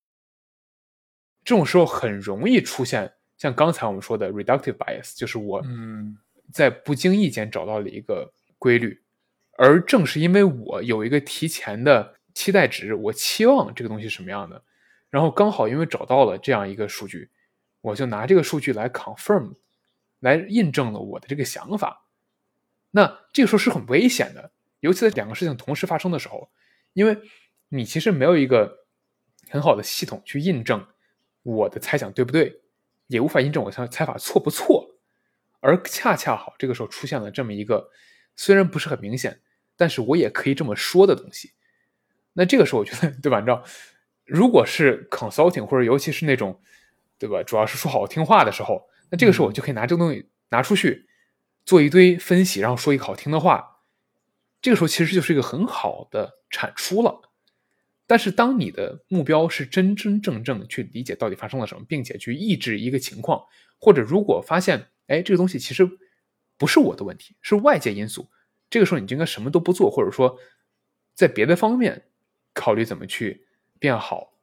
[1.45, 6.17] 这种时候很容易出现像刚才我们说的 reductive bias，就是我嗯
[6.53, 9.03] 在不经意间找到了一个规律，
[9.59, 14.63] 而正是因为我有一个提前的期待值，我期望这个东西是什么样的，
[15.11, 17.31] 然后刚好因为找到了这样一个数据，
[17.81, 19.55] 我就拿这个数据来 confirm，
[20.21, 22.07] 来印证了我的这个想法。
[22.93, 26.51] 那这个时候是很危险的，尤其在两个事情同时发生的时候，
[26.93, 27.19] 因为
[27.69, 28.87] 你其实没有一个
[29.51, 30.87] 很好的系统去印证
[31.43, 32.61] 我的猜想对不对，
[33.07, 34.97] 也无法印证我的猜法错不错。
[35.61, 37.91] 而恰恰好，这个时候出现了这么一个
[38.35, 39.41] 虽然不是很明显，
[39.77, 41.53] 但是我也可以这么说的东西。
[42.33, 43.39] 那这个时候，我觉得，对吧？
[43.41, 43.63] 你知道，
[44.25, 46.61] 如果是 consulting 或者尤其是那种，
[47.19, 47.43] 对吧？
[47.43, 51.07] 主要是说好听话的时候，那这个时候我就可以拿这个东西拿出去
[51.65, 53.72] 做一堆分析，然后说一个好听的话。
[54.63, 57.21] 这个时候其实就是一个很好的产出了。
[58.07, 63.43] 但是当你的目标是真真正正去理解到底发生了什么，并且去抑制一个情况，
[63.79, 65.89] 或者如果发现，哎，这个东西其实
[66.57, 68.31] 不是我的问题，是外界因素。
[68.69, 70.39] 这个时候你就应该什么都不做，或者说
[71.15, 72.07] 在别的方面
[72.55, 73.47] 考虑怎么去
[73.79, 74.35] 变好。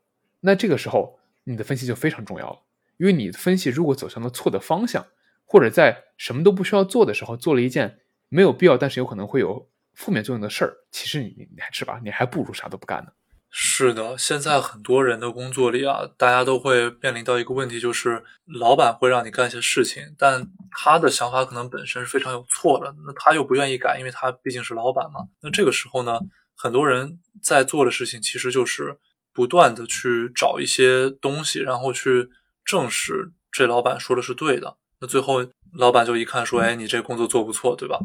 [0.42, 2.60] 那这个时候你的分析就非常重要了，
[2.98, 5.06] 因为你的分析如果走向了错的方向，
[5.46, 9.70] 或者在什么都不需要做的时候做了一件没有必要，但是有可能会有
[10.00, 13.12] 负面作用的事儿，其实你你还是吧，你还不如啥都不干呢。
[13.50, 25.20] 是的，现在很多人的工作里啊，大家都会面临到一个问题，就是老板会让你干一些事情，但他的想法可能本身是非常有错的，那他又不愿意改，因为他毕竟是老板嘛。
[25.42, 26.18] 那这个时候呢，
[26.56, 28.98] 很多人在做的事情其实就是
[29.34, 32.30] 不断的去找一些东西，然后去
[32.64, 34.78] 证实这老板说的是对的。
[35.02, 38.00] 那最后老板就一看说，哎，你这工作做不错，对吧？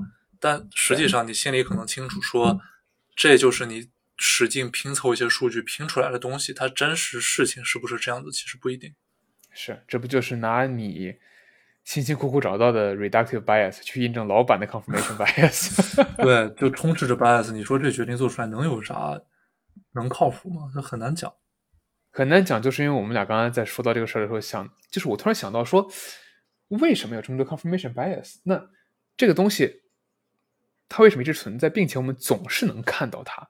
[0.45, 2.61] 但实际上你心里可能清楚，说
[3.17, 3.91] 这就是你。
[4.17, 8.31] 使劲拼凑一些数据拼出来的东西，它真实事情是不是这样子？
[8.31, 8.95] 其实不一定。
[9.53, 11.17] 是，这不就是拿你
[11.83, 15.97] 辛辛苦苦找到的 reductive bias 去印证老板的 confirmation bias？
[16.23, 17.51] 对，就充斥着 bias。
[17.51, 19.21] 你说这决定做出来能有啥？
[19.95, 20.71] 能靠谱吗？
[20.73, 21.35] 这很难讲，
[22.13, 22.63] 很难讲。
[22.63, 25.91] 就是因为我们俩刚才在说到这个事儿的时候，想，就是我突然想到说，
[26.69, 28.37] 为什么有这么多 confirmation bias？
[28.45, 28.71] 那
[29.17, 29.83] 这个东西
[30.89, 33.49] 它为什么一直存在，并且我们总是能看到它？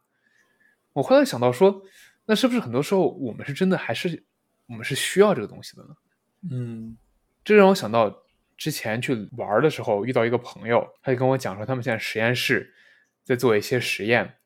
[0.92, 1.83] 我后来想到说，
[2.27, 4.25] 那是不是很多时候我们是真的还是
[4.66, 5.97] 我们是需要这个东西的呢？
[6.51, 6.97] 嗯，
[7.44, 8.23] 这让我想到
[8.57, 12.73] 之前去玩的时候遇到一个朋友，他就跟我讲说，他们现在实验室
[13.25, 14.37] 在做一些实验，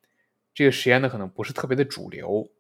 [0.54, 2.50] 这个实验呢可能不是特别的主流，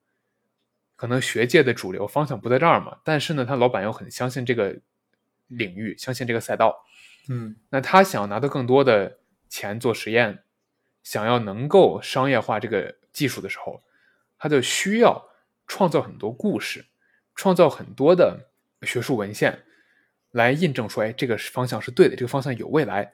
[0.94, 2.98] 可能学界的主流方向不在这儿嘛。
[3.04, 4.78] 但是呢，他老板又很相信这个
[5.46, 6.84] 领域，相信这个赛道，
[7.28, 10.44] 嗯，那他想要拿到更多的钱做实验，
[11.02, 12.96] 想要能够商业化这个。
[13.10, 13.82] 技术的时候，
[14.38, 15.28] 他就需要
[15.66, 16.86] 创造很多故事，
[17.34, 18.48] 创造很多的
[18.82, 19.64] 学术文献
[20.30, 23.12] 来印证说，哎，这个方向是对的，这个方向有未来。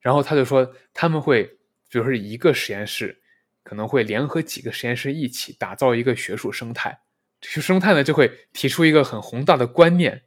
[0.00, 1.44] 然后他就说，他们会，
[1.88, 3.22] 比如说一个实验室
[3.62, 6.98] 可能会联合几个实验室一起打造一个学术生态，
[7.40, 10.24] 这个生态呢就会提出一个很宏大的观念，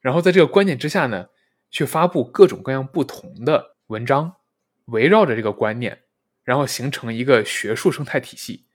[0.00, 1.30] 然后在这个观念之下呢，
[1.70, 4.36] 去发布各种各样不同的文章，
[4.86, 6.00] 围绕着这个观念。
[6.42, 8.66] 然后形成一个学术生态体系，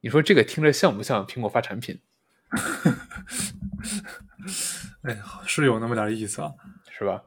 [0.00, 2.00] 你说这个听着像不像苹果发产品？
[5.02, 6.54] 哎，是有那么点意思啊，
[6.90, 7.22] 是吧？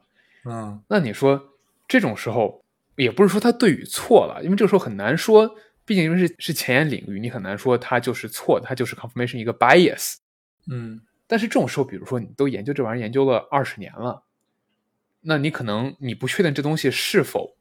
[0.46, 1.54] 嗯，那你说
[1.88, 10.16] 这种时候，也不是说它对与错了，因为这个时候很难说，毕竟因为是是前沿领域，你很难说它就是错，它就是 confirmation 一个 bias。
[10.66, 14.24] 嗯，但是这种时候，比如说你都研究这玩意儿研究了二十年了，
[15.22, 17.56] 那你可能你不确定这东西是否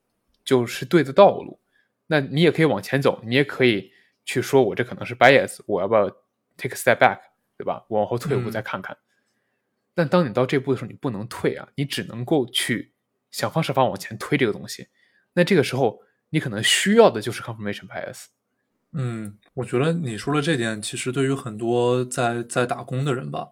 [0.49, 1.61] 就是对的道路。
[2.07, 3.93] 那你也可以往前走，你也可以
[4.25, 6.09] 去说，我这可能是 bias，我要不要
[6.57, 7.19] take a step back，
[7.59, 7.85] 对吧？
[7.91, 8.97] 我往后退一步再看看。
[9.93, 12.95] 但当你到这步的时候，你不能退啊，你只能够去
[13.31, 14.89] 想方设法往前推这个东西。
[15.35, 18.29] 那这个时候，你可能需要的就是 confirmation bias。
[18.93, 23.49] 嗯，我觉得你说的这点，其实对于很多在在打工的人吧，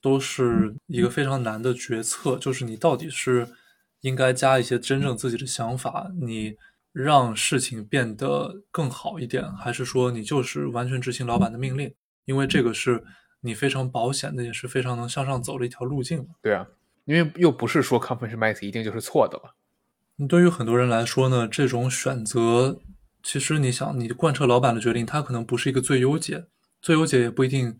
[0.00, 3.46] 都是一个非常难的决策，就是你到底是
[4.00, 6.56] 应该加一些真正自己的想法，你。
[6.92, 11.94] 让事情变得更好一点，还是说你就是完全执行老板的命令？
[12.24, 13.04] 因为这个是
[13.42, 16.26] 你非常保险的，也是非常能向上走的一条路径。
[16.42, 16.66] 对啊，
[17.04, 19.54] 因为又不是说 confirmation bias 一定就是错的了。
[20.26, 22.80] 对于很多人来说呢，这种选择
[23.22, 26.46] 其实你想，你贯彻老板的决定，它可能不是一个最优解，
[26.82, 27.78] 最优解也不一定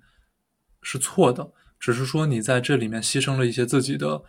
[0.83, 4.23] 是错的，只是说你在这里面牺牲了一些自己的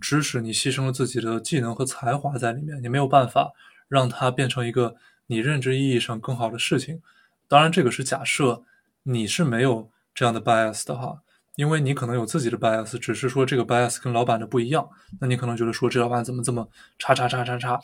[0.00, 3.52] 知识，你牺牲了自己的技能和才华在里面，你没有办法。
[3.88, 4.96] 让它变成一个
[5.28, 7.00] 你认知意义上更好的事情，
[7.46, 8.64] 当然这个是假设
[9.04, 11.22] 你是没有这样的 bias 的哈，
[11.54, 16.68] 因为你可能有自己的 bias，只是说这个 bias 跟老板的不一样，那你可能觉得说这老板怎么这么
[16.98, 17.80] 叉叉叉叉叉，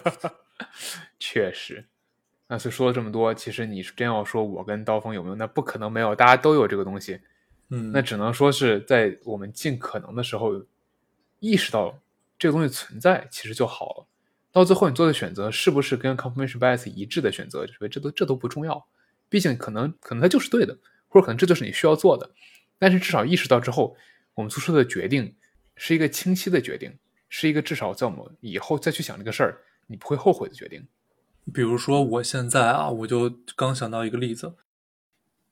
[1.20, 1.84] 确实。
[2.48, 7.20] 那所以说了这么多，其实你真要说我跟刀锋有没有，那不可能没有，大家都有这个东西。
[7.68, 10.64] 嗯，那只能说是在我们尽可能的时候
[11.46, 12.00] 意识到
[12.38, 14.06] 这个东西存在，其实就好了。
[14.50, 18.86] 到最后你做的选择是不是跟 confirmation bias 一致的选择，这都这都不重要。
[19.28, 20.76] 毕竟可能可能它就是对的，
[21.08, 22.30] 或者可能这就是你需要做的。
[22.78, 23.96] 但是至少意识到之后，
[24.34, 25.34] 我们做出的决定
[25.76, 30.86] 是一个清晰的决定，是一个至少在我们以后再去想这个事儿，你不会后悔的决定。
[31.52, 34.54] 比如说我现在啊，我就刚想到一个例子，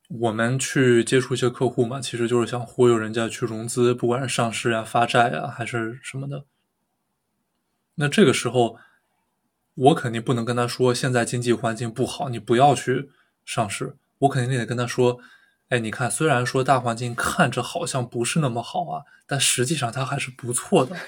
[0.08, 6.44] 我们去接触一些客户嘛，其实就是想忽悠人家去融资，不管是上市啊、发债啊，还是什么的。
[7.96, 8.78] 那这个时候，
[9.74, 13.10] 我肯定不能跟他说现在经济环境不好，你不要去
[13.44, 13.96] 上市。
[14.18, 15.20] 我肯定得跟他说。
[15.74, 20.94] 哎，你看，虽然说大环境看着好像不是那么好啊，但实际上它还是不错的。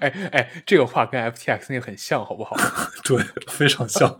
[0.00, 2.56] 哎哎，这个话跟 FTX 那个很像，好不好？
[3.04, 4.16] 对，非常像。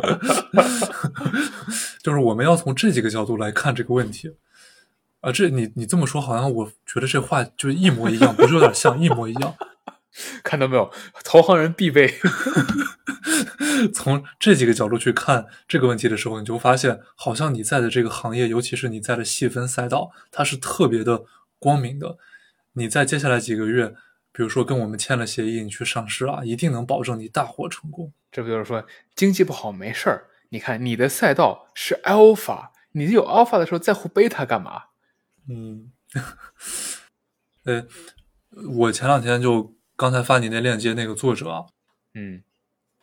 [2.05, 4.37] 就是我们要从这几个角度来看这个问题。
[5.23, 9.55] 啊，这你你这么说，好像我觉得这话就一模一样，不是有点像，一模一样。
[10.43, 10.91] 看到没有，
[11.25, 12.15] 投行人必备。
[13.93, 21.25] 从这几个角度去看这个问题的时候，你就发现，好像你在的这个行业，尤其是你在的细分赛道，它是特别的
[21.59, 22.17] 光明的。
[22.73, 23.95] 你在接下来几个月，
[24.33, 28.13] 比如说跟我们签了协议，你去上市啊，一定能保证你大获成功。
[28.33, 30.29] 这不就是说，经济不好没事儿？
[30.51, 34.85] 你看你的赛道是 alpha，你有 alpha 的时候在乎贝塔干嘛？
[35.49, 35.93] 嗯，
[37.65, 37.87] 呃，
[38.79, 41.67] 我前两天就刚才发你那链接那个作者啊，
[42.15, 42.43] 嗯。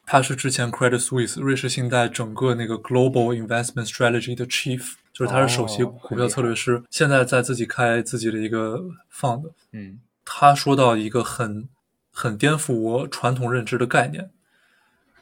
[0.05, 9.49] 他是之前 Credit Suisse 瑞士信贷整个那个 Global Investment Strategy 的 Chief，就是他是首席股票策略师，现在在自己开自己的一个 fund。
[9.71, 11.69] 嗯，他说到一个很
[12.11, 14.29] 很颠覆我传统认知的概念，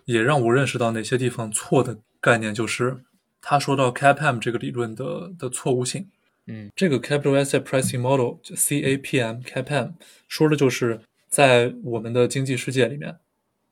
[0.06, 3.04] 也让我认识到哪些地方错的概念，就是
[3.40, 6.10] 他说到 CAPM 这个理论的的错误性。
[6.48, 9.94] 嗯，这个 Capital Asset Pricing Model CAPM CAPM
[10.28, 13.18] 说的就是在我们的经济世界里面。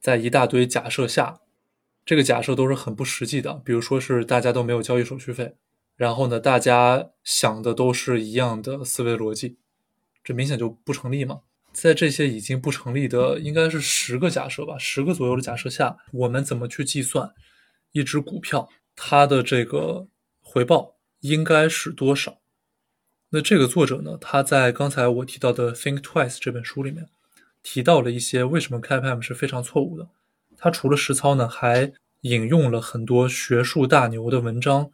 [0.02, 1.42] 在一大堆假设下，
[2.06, 3.56] 这个假设都是很不实际的。
[3.66, 5.58] 比如说是大家都没有交易手续费，
[5.98, 9.58] 然后呢，大家想的都是一样的思维逻辑，
[10.24, 11.42] 这明显就不成立嘛。
[11.74, 17.34] 在这些已经不成立的，应该是十个假设吧，十个左右的假设下，我们怎么去计算
[17.92, 20.08] 一只股票它的这个
[20.40, 22.40] 回报应该是多少？
[23.32, 27.10] 那这个作者呢，他在刚才我提到的《Think Twice》这本书里面。
[27.72, 30.10] 提到了一些为什么 CAPM 是非常错误的。
[30.58, 34.90] 他除了实操呢，还引用了很多学术大牛的文章，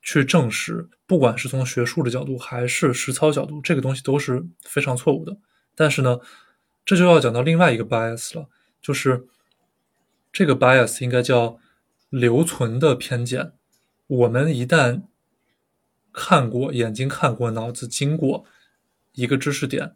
[0.00, 5.36] 去证实，不管是从学术的角度还是实操角度，这个东西都是非常错误的。
[5.74, 6.18] 但是呢，
[6.82, 8.48] 这就要讲到另外一个 bias 了，
[8.80, 9.26] 就是
[10.32, 11.58] 这个 bias 应该叫
[12.08, 13.52] 留存的偏见。
[14.06, 15.02] 我们一旦
[16.10, 18.46] 看过，眼睛看过，脑子经过
[19.12, 19.94] 一个知识点。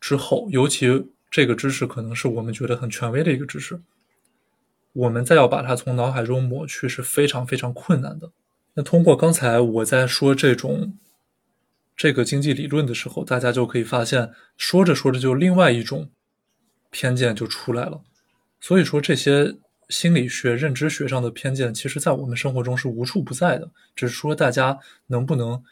[0.00, 3.80] 之后，尤其这个知识可能是我们觉得很权威的一个知识，
[4.92, 8.30] 我们再要把它从脑海中抹去是非常非常困难的。
[8.74, 10.96] 那通过刚才我在说这种
[11.96, 16.08] 这个经济理论的时候，大家就可以发现，说着说着就另外一种
[16.90, 18.00] 偏见就出来了。
[18.58, 19.56] 所以说，这些
[19.88, 25.62] 心理学、认知学上的偏见，其实在我们生活中是无处不在的，只是说大家能不能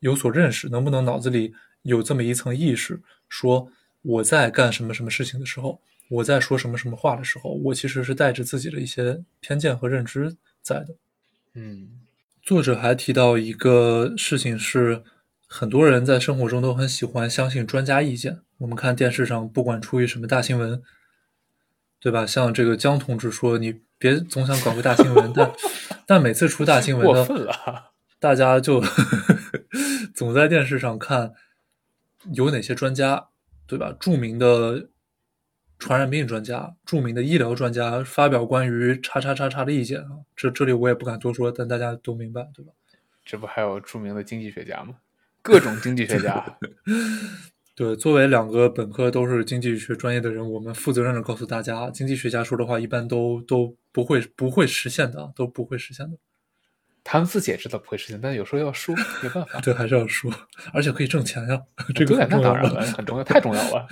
[0.00, 1.54] 有所认识，能不能脑子里。
[1.84, 3.70] 有这么一层意识，说
[4.02, 10.88] 我在干什么什么事情的时候，我在说什么什么话的时候，我其实是带着自己的一些偏见和认知在的。
[11.54, 12.00] 嗯，
[12.42, 15.02] 作者还提到一个事情是，
[15.46, 18.40] 很多人在生活中都很喜欢相信专家意见。
[18.58, 20.82] 我们看电视上，不管出于什么大新闻，
[22.00, 22.26] 对吧？
[22.26, 25.52] 像这个江同志说：“你别总想搞个大新闻。”但
[26.06, 28.82] 但每次出大新闻，过分了，大家就
[30.14, 31.32] 总在电视上看。
[32.32, 33.28] 有哪些专家，
[33.66, 33.94] 对吧？
[34.00, 34.88] 著名的
[35.78, 42.72] 传染病专家、著名的医疗专家发表关于“叉叉叉叉”的意见啊，这这里我也不敢多说，但大家都明白，对吧？
[43.24, 44.96] 这不还有著名的经济学家吗？
[45.42, 46.58] 各种经济学家。
[47.76, 56.16] 对，作为两个本科都是经济学专业的人，我们负责任的告诉大家，经济学家说的话一般都都不会不会实现的，都不会实现的。
[57.06, 59.60] 他们自己也知道不会实现，但有时候要说，没办法。
[59.62, 60.32] 对，还是要说，
[60.72, 61.62] 而且可以挣钱呀，
[61.94, 63.86] 这个那当然了，很重要， 太重要了。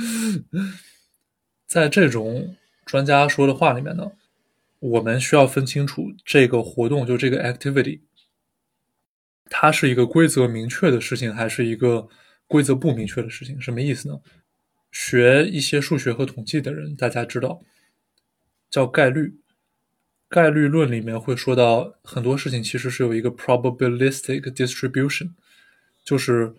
[1.69, 2.57] 在这种
[2.87, 4.11] 专家说的话里面呢，
[4.79, 8.01] 我们需要分清楚这个活动，就这个 activity，
[9.51, 12.09] 它是一个规则明确的事情，还是一个
[12.47, 13.61] 规则不明确的事情？
[13.61, 14.19] 什么意思呢？
[14.91, 17.61] 学一些数学和统计的人，大家知道，
[18.71, 19.39] 叫概率。
[20.33, 25.33] 概率论里面会说到很多事情其实是有一个 probabilistic distribution，
[26.03, 26.55] 就是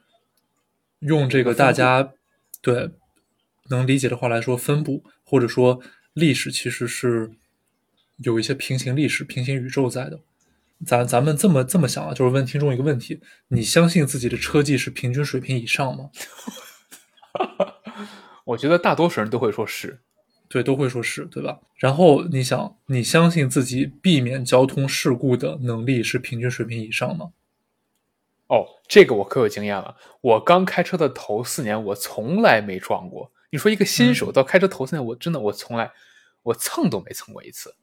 [0.99, 2.13] 用这个大家
[2.61, 2.91] 对
[3.69, 5.81] 能理解的话来说，分布或者说
[6.13, 7.31] 历史其实是
[8.17, 10.19] 有一些平行历史、平行宇宙在的。
[10.85, 16.11] 咱咱们这么这么想啊，就是问听众一个问题：你相信自己的车技是平均水平以上吗？
[18.45, 20.01] 我觉得大多数人都会说是。
[20.53, 21.59] 对，都会说是对吧？
[21.77, 27.31] 然后你想，你相信自己避免交通事故的能力是平均水平以上吗？
[28.49, 29.97] 哦，这个我可有经验了。
[30.21, 33.31] 我刚开车的头四年，我从来没撞过。
[33.49, 35.91] 你说一个新手到开车头四年，我真的我从来
[36.43, 37.73] 我蹭都没蹭过一次。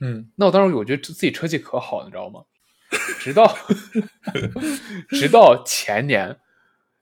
[0.00, 2.42] 嗯，那我当时我觉得自己车技可好，你知道吗？
[3.20, 3.56] 直到
[5.10, 6.36] 直到前年，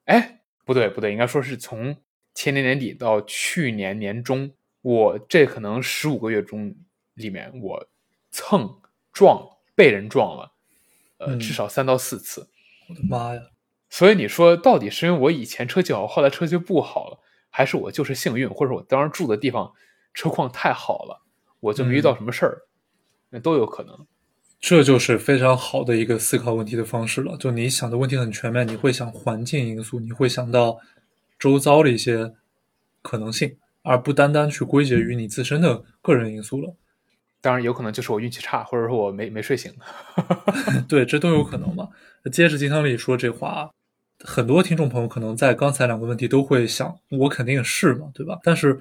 [0.04, 1.96] 哎，不对不对，应该说是从
[2.34, 4.50] 前年年底到去年年中。
[4.86, 6.72] 我这可能十五个月中
[7.14, 7.88] 里面，我
[8.30, 8.78] 蹭
[9.12, 10.52] 撞被人撞了，
[11.18, 12.48] 呃，至少三到四次。
[12.88, 13.42] 我的妈呀！
[13.90, 17.18] 所以你说到底是因为我以前车技好，后来车技不好了，
[17.50, 19.72] 还是我就是幸运，或者我当时住的地方
[20.14, 21.20] 车况太好了，
[21.58, 22.62] 我就没遇到什么事儿？
[23.30, 24.06] 那都有可能。
[24.60, 27.36] 这就是非常好的一个思考问题的方式了。
[27.36, 30.78] 就你想的问题很全面，你会想环境因素，你会想到
[31.36, 32.34] 周遭的一些
[33.02, 33.56] 可能性。
[33.86, 36.74] 而不单单去归结于你自身的个人因素了，
[37.40, 39.72] 当然有可能就是我运气差，或者说我没没睡醒。
[40.88, 41.88] 对，这都有可能嘛。
[42.32, 43.70] 接着金汤力说这话，
[44.24, 48.40] 很多听众朋友可能在刚才两个问题都会想，我肯定是嘛，对吧？
[48.42, 48.80] 但是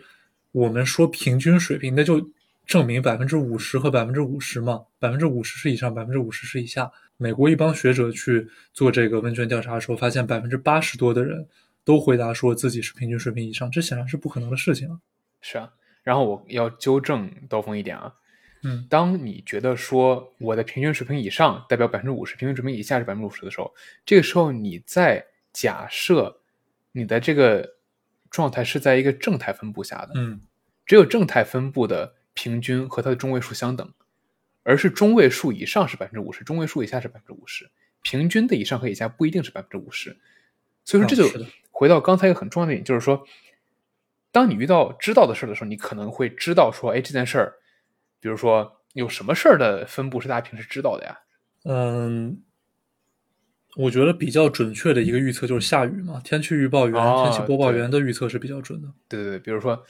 [0.52, 2.32] 我们说平均水平，那就
[2.66, 6.92] 证明百分之五十和百分之五十嘛，百分之五十是以上，百分之五十是以下。
[7.18, 11.48] 美国一帮学者去做这个问卷调查的时候，发现百分之八十多的人。
[11.86, 15.00] 都回答说自己是平均水平以上，这显然是不可能的事情啊。
[15.40, 15.72] 是啊，
[16.02, 18.12] 然后我要纠正刀锋一点啊，
[18.64, 23.72] 嗯，当你觉得说我的平均水平以上代表百分之五十，平均水平以下是百分之五十的时候，
[24.04, 25.24] 这个时候你在
[25.54, 26.42] 假设
[26.92, 27.76] 你的这个
[28.32, 30.42] 状态是在一个正态分布下的，嗯，
[30.88, 33.88] 只有正态分布的平均和它的中位数相等，
[34.64, 37.70] 而是中位数以上是百分之五十，中位数以下是百分之五十，
[38.02, 40.18] 平均的以上和以下不一定是百分之五十，
[40.84, 41.46] 所以说这就。
[41.78, 43.22] 回到刚才一个很重要的点，就是说，
[44.32, 47.56] 当你遇到知道的事儿的时候，你可能会知道说，哎，这件事儿，
[48.22, 51.20] 比如说有什么事儿的分布是大家平时知道的呀？
[51.66, 52.42] 嗯，
[53.76, 58.88] 我觉得比较准确的一个预测就是下雨嘛，天气预报员、天气播报员的预测是比较准的。
[59.10, 59.84] 对对对，比如说，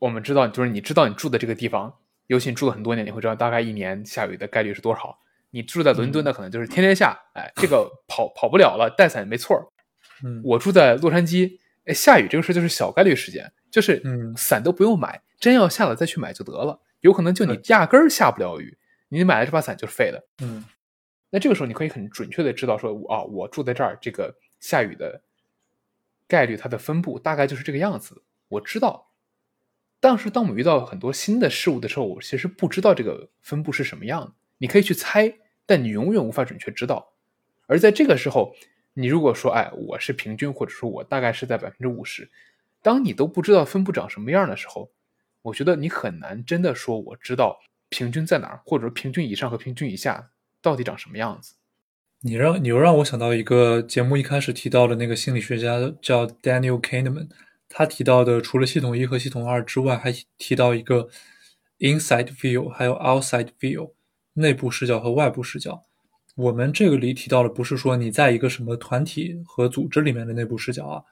[0.00, 1.94] 我们知道，就是你知道你住的这个地方，
[2.26, 5.16] 尤其你住了很多年，你会知道大概一年下雨的概率是多少。
[5.50, 9.72] 你住在伦敦的，可能就是天天下，哎，这个跑跑不了了，带伞没错。
[10.24, 14.02] 嗯，我住在洛杉矶，哎，下雨这个事就是小概率事件，就是
[14.36, 16.80] 伞都不用买，真要下了再去买就得了。
[17.00, 18.76] 有可能就你压根儿下不了雨，
[19.08, 20.24] 你买了这把伞就是废的。
[20.42, 20.64] 嗯，
[21.30, 25.22] 那这个时候你可以很准确的知道说，啊，我住在这儿，这个下雨的
[26.26, 29.12] 概率它的分布大概就是这个样子，我知道。
[30.00, 34.32] 但是当我们遇到很多新的事物的时候，我其实不知道这个分布是什么样的。
[34.58, 35.36] 你可以去猜，
[35.66, 37.12] 但你永远无法准确知道。
[37.66, 38.54] 而在这个时候。
[38.98, 42.30] 你如果说，哎，我是平均，或者说我大概是在百分之五十，
[42.80, 44.90] 当你都不知道分布长什么样的时候，
[45.42, 47.58] 我觉得你很难真的说我知道
[47.90, 50.30] 平均在哪儿，或者说平均以上和平均以下
[50.62, 51.56] 到底长什么样子。
[52.22, 57.28] 你让你又让我想到一个节目一开始提到的那个心理学家叫 Daniel Kahneman，
[57.68, 61.10] 他提到的除了系统一和系统二之外，还提到一个
[61.80, 63.92] inside view，还有 outside view，
[64.32, 65.85] 内部视角和外部视角。
[66.36, 71.02] 我们这个里提到的不是说你在一个什么团体和组织里面的内部视角啊，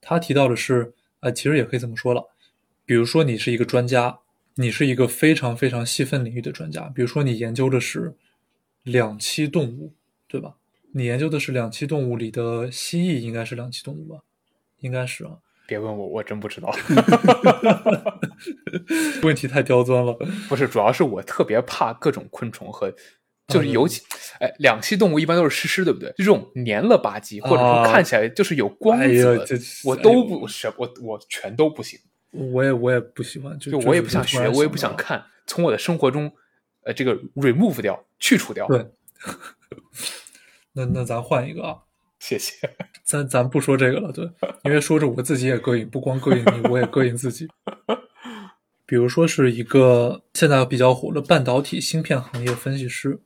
[0.00, 2.24] 他提到的是，呃，其实也可以这么说了，
[2.84, 4.18] 比如说你是一个专家，
[4.56, 8.16] 你是一个非常非常细分领域的专家，比如说你研究的是
[8.82, 9.94] 两栖动物，
[10.26, 10.56] 对吧？
[10.92, 14.22] 你研究的是两栖动物里的蜥蜴，应该是两栖动物吧？
[14.80, 15.38] 应该是啊。
[15.68, 16.74] 别问我，我真不知道。
[19.22, 20.14] 问题太刁钻了。
[20.48, 22.92] 不是，主要是我特别怕各种昆虫和。
[23.48, 24.02] 就是尤其，
[24.40, 26.10] 哎，两栖动物一般都是湿湿，对不对？
[26.10, 29.44] 就这种黏了吧唧，或者说看起来就是有光泽，
[29.84, 31.98] 我都不是我我全都不行。
[32.30, 36.30] 我也我也不喜欢，就我也不想学，我也不想看，从我的生活中，
[36.82, 38.66] 呃，这个 remove 掉，去除掉。
[38.68, 38.86] 对，
[40.76, 41.78] 那那咱换一个啊，
[42.18, 42.52] 谢谢。
[43.02, 44.30] 咱咱不说这个了，对，
[44.64, 47.48] 因为说着我自己也膈应，不光膈应你，我也膈应自己。
[48.84, 53.22] 比如说是一个现在比较火的半导体芯片行业分析师。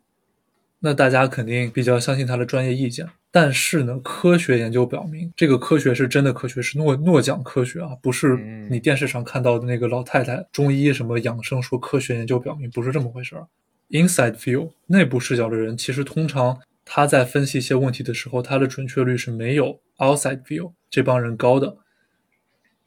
[0.84, 13.46] 那大家肯定比较相信他的专业意见，但是呢，科学研究表明，这个科学是真的科学，是诺诺奖科学啊，不是嗯你电视上看到的那个老太太中医什么养生说科学研究表明，不是这么回事儿。
[13.90, 21.76] Inside view 内部视角的人，其实通常他在分析一些问题的时候，他的准确率是没有 outside view 这帮人高的。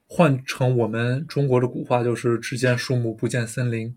[0.08, 3.96] 换成我们中国的古话就是“只见树木，不见森林”。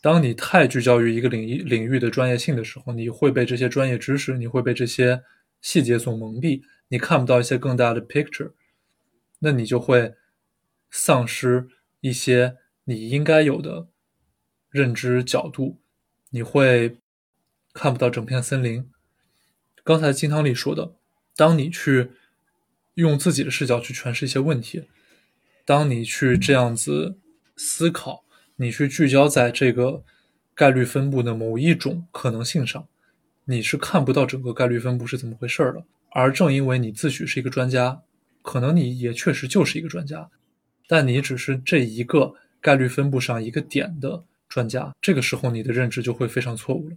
[0.00, 5.22] 当你太聚焦于一个领域领域的专业性的时候，你会被这些专业知识，你会被这些
[5.60, 8.52] 细节所蒙蔽，你看不到一些更大的 picture，
[9.40, 10.14] 那你就会
[10.90, 11.68] 丧失
[12.00, 13.88] 一些你应该有的
[14.70, 15.78] 认知角度，
[16.30, 16.96] 你会
[17.74, 18.90] 看不到整片森林。
[19.84, 20.94] 刚才金汤力说的，
[21.36, 22.10] 当你去
[22.94, 24.84] 用自己的视角去诠释一些问题，
[25.66, 27.18] 当你去这样子
[27.54, 28.24] 思考，
[28.60, 30.04] 你去聚焦在这个
[30.54, 32.86] 概率分布的某一种可能性上，
[33.46, 35.82] 你是看不到整个概率分布是怎么回事儿的。
[36.10, 38.02] 而正因为你自诩是一个专家，
[38.42, 40.28] 可能你也确实就是一个专家，
[40.86, 46.96] 但你只是这一个概率分布上一个点的专家，这个时候你的认知就会非常错误了。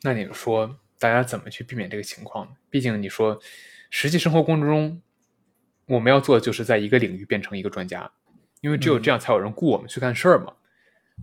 [0.00, 2.52] 那你说大家怎么去避免这个情况呢？
[2.70, 3.38] 毕竟你说
[3.90, 5.02] 实际生活过程中，
[5.84, 8.10] 我们要做的就是在一个领域变成一个专家，
[8.62, 10.54] 因为只有这样才有人雇我们去干事儿嘛。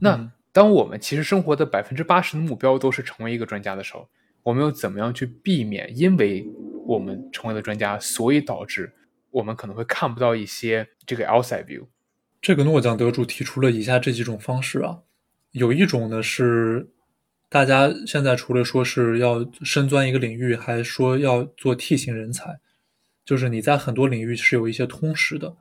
[0.01, 4.09] 那嗯当我们其实生活的百分之八十的目标都是成为一个专家的时候，
[4.41, 5.95] 我们又怎么样去避免？
[5.95, 6.47] 因为
[6.85, 8.91] 我们成为了专家，所以导致
[9.29, 11.85] 我们可能会看不到一些这个 outside view。
[12.41, 14.99] 这个诺奖得主提出了以下这几种方式啊，
[15.51, 16.89] 有一种呢是
[17.49, 22.59] 大家现在除了说是要深钻一个领域，还说要做 T 型人才，
[23.23, 25.55] 就是你在很多领域是有一些通识的，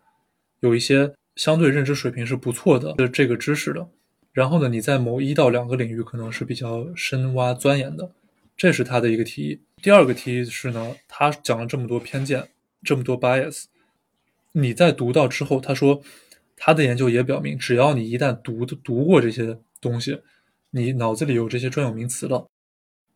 [0.61, 3.89] 有一些相对认知水平是不错的这这个知识的，
[4.37, 8.13] 然后呢，你在某一到两个领域可能是比较深挖钻研的，
[8.55, 9.63] 这是他的一个提议。
[9.83, 12.47] 第二个提议是呢，他讲了这么多偏见，
[12.83, 13.65] 这么多 bias，
[14.53, 16.03] 你在读到之后，他说
[16.55, 20.21] 他的研究也表明，只要你一旦读读过这些东西，
[20.69, 22.47] 你脑子里有这些专有名词了，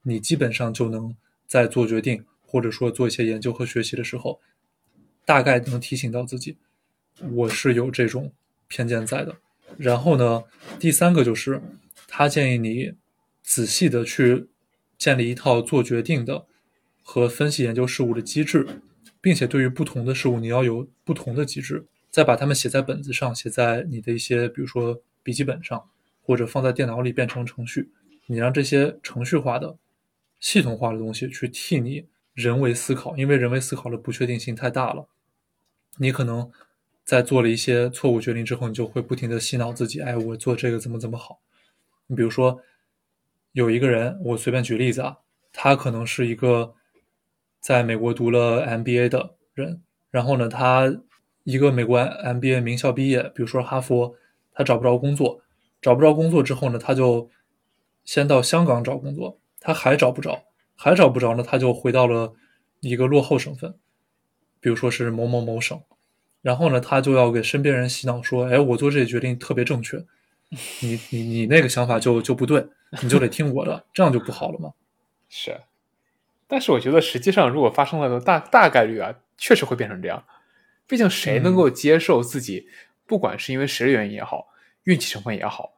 [0.04, 1.14] 你基本上就能
[1.46, 4.40] 在做决定或者说做一些研究和学习的时候，
[5.26, 6.56] 大概能提醒到自己，
[7.30, 8.32] 我是有这种
[8.68, 9.36] 偏见在的。
[9.78, 10.44] 然后呢，
[10.78, 11.60] 第三个就是
[12.06, 12.92] 他建议你
[13.42, 14.48] 仔细的去
[14.98, 16.46] 建立一套做决定的
[17.02, 18.66] 和分析研究事物的机制，
[19.20, 25.82] 并且对于不同的事物，你要有不同的机制，再把它们写在本子上，写在你的一些比如说笔记本上，
[26.22, 27.90] 或者放在电脑里变成程序。
[28.26, 29.76] 你让这些程序化的、
[30.38, 35.08] 系统化的东西去替你人为思考，因为人为思考的不确定性太大了，
[35.98, 36.50] 你可能
[37.10, 41.40] 在做了一些错误决定之后，你就会不停的洗脑自己，哎，我做这个怎么怎么好。
[42.06, 42.60] 你比如说，
[43.50, 45.16] 有一个人，我随便举例子啊，
[45.52, 46.72] 他可能是一个
[47.58, 49.82] 在美国读了 MBA 的人，
[50.12, 51.02] 然后呢，他
[51.42, 54.14] 一个美国 MBA 名校毕业，比如说哈佛，
[54.52, 55.42] 他找不着工作，
[55.82, 57.28] 找不着工作之后呢，他就
[58.04, 60.44] 先到香港找工作，他还找不着，
[60.76, 62.34] 还找不着呢，他就回到了
[62.78, 63.74] 一个落后省份，
[64.60, 65.82] 比如说是某某某省，
[66.42, 70.04] 然后呢，他就要给身边人洗脑说，哎，我做这个决定特别正确，
[70.80, 72.66] 你你你那个想法就就不对，
[73.02, 74.72] 你就得听我的，这样就不好了嘛。
[75.28, 75.60] 是，
[76.48, 80.24] 但是我觉得实际上如果发生了的大大概率啊，确实会变成这样。
[80.86, 82.66] 毕竟谁能够接受自己，
[83.06, 84.48] 不管是因为谁的原因也好，
[84.84, 85.74] 运气成分也好，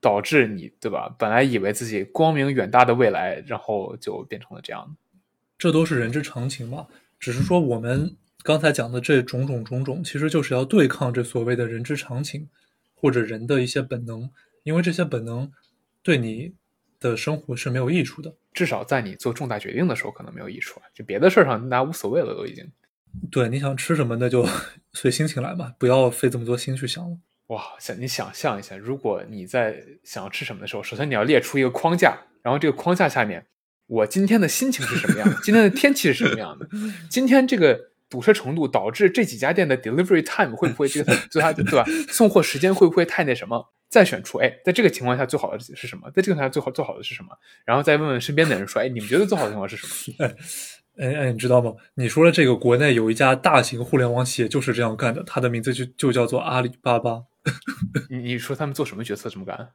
[0.00, 1.12] 导致你对吧？
[1.18, 4.96] 本来以为自己光明远大的未来，然后就变成了这样。
[5.58, 6.86] 这都是人之常情嘛。
[7.18, 12.46] 只是说我们刚才讲的这种种种种，其实就是要对抗这所谓的人之常情，
[12.94, 14.30] 或者人的一些本能，
[14.64, 15.50] 因为这些本能
[16.02, 16.52] 对你
[17.00, 18.34] 的生活是没有益处的。
[18.52, 20.82] 至少在你做重大决定的时候，可能没有益处啊。
[20.94, 22.70] 就别的事儿上，大家无所谓了，都已经。
[23.30, 24.46] 对，你想吃什么，那就
[24.92, 27.16] 随心情来嘛，不要费这么多心去想了。
[27.46, 33.46] 哇，想你想象一下，如果你在想要吃什么的时候，首先你要列出一个框架，然后这个框架下面，
[33.86, 35.40] 我今天的心情是什么样的？
[35.42, 36.68] 今天的天气是什么样的？
[37.08, 41.84] 今天这个堵车程度导致这几家店的 delivery time 会不会这个最它 对吧？
[42.08, 43.72] 送货时间会不会太那什么？
[43.88, 46.08] 再选出，哎，在这个情况下最好的是什么？
[46.10, 47.30] 在这个情况下最好最好的是什么？
[47.64, 50.28] 然后再问问身边的人说，哎，你们觉得最好的情况是什么？
[50.96, 51.72] 哎哎，你知道吗？
[51.94, 57.22] 你说的这个国内有一家大型互联网企业就是这样干的，它的名字就就叫做阿里巴巴。
[58.10, 59.70] 你你说他们做什么决策这么干？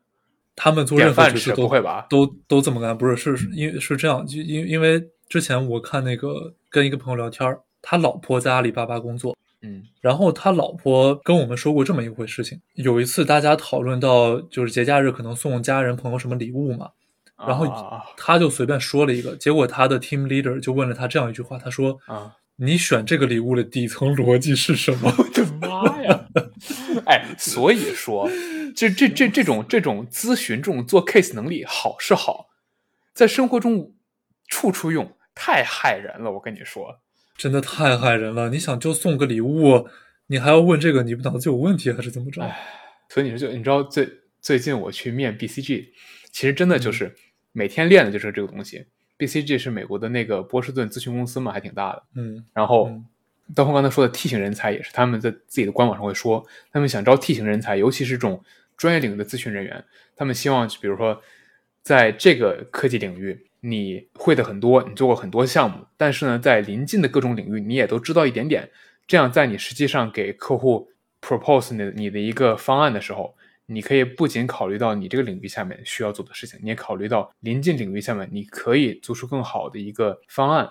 [0.56, 2.08] 他们做任何决策都不会吧？
[2.10, 12.60] 都都这么干，不是是是因为是这样，就因因为之前我看那个跟一个朋友聊天儿，他老婆在阿里巴巴工作，嗯然后他老婆跟我们说过这么一回事情。
[12.76, 16.92] 有一次大家讨论到就是节假日可能送家人朋友什么礼物嘛，
[17.48, 26.26] 然后啊他就随便说了一个，结果他的 team leader 就问了他这样一句话，他说啊！：“你选这个礼物的底层逻辑是什么我的妈呀！
[27.06, 28.30] 哎，所以说，
[28.76, 32.48] 这这这这种这种咨询这种做 case 能力好是好，
[33.14, 33.94] 在生活中
[34.48, 36.34] 处处用，太害人了。
[36.34, 37.00] 我跟你说，？”
[37.40, 38.50] 真的太害人了！
[38.50, 39.88] 你想就送个礼物，
[40.28, 42.42] 你还要问这个，你不脑子有问题还是怎么着？
[43.08, 44.10] 所以你说就你知道最
[44.42, 45.88] 最近我去面 BCG，
[46.34, 47.16] 其实真的就是
[47.54, 48.86] 每天练的就是这个东西。
[49.18, 52.04] BCG 是美国的那个波士顿咨询公司嘛，还挺大的。
[52.16, 53.06] 嗯然后嗯，
[53.56, 58.44] 刀锋刚才说的 T 型人才也是他们在自己的官网上会说，他们想招 T 型人才，尤其是这种
[58.76, 59.82] 专业领域的咨询人员，
[60.18, 61.22] 他们希望比如说
[61.82, 68.70] 在这个科技领域你会的很多，你做过很多项目，但是呢，在临近的各种领域你也都知道一点点，
[69.08, 70.90] 这样在你实际上给客户
[71.22, 73.36] propose 你的你的一个方案的时候。
[73.72, 80.68] 你可以不仅考虑到你这个领域下面需要做的事情，你也考虑到临近领域下面你可以做出更好的一个方案，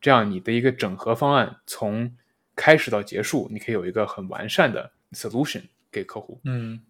[0.00, 2.10] 这样你的一个整合方案从
[2.56, 5.60] 开始到结束，你可以有一个很完善的 solution
[5.90, 6.40] 给客户。
[6.44, 6.80] 嗯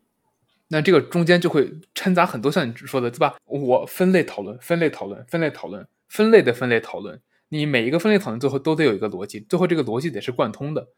[0.72, 3.36] 那这个中间就会掺杂很多像你说的，对吧？
[3.44, 7.20] 我分类讨论，分类讨论，分类讨论，分类的分类讨论。
[7.50, 10.88] 你每一个分类讨论最后都得有一个逻辑，最后这个逻辑得是贯通的。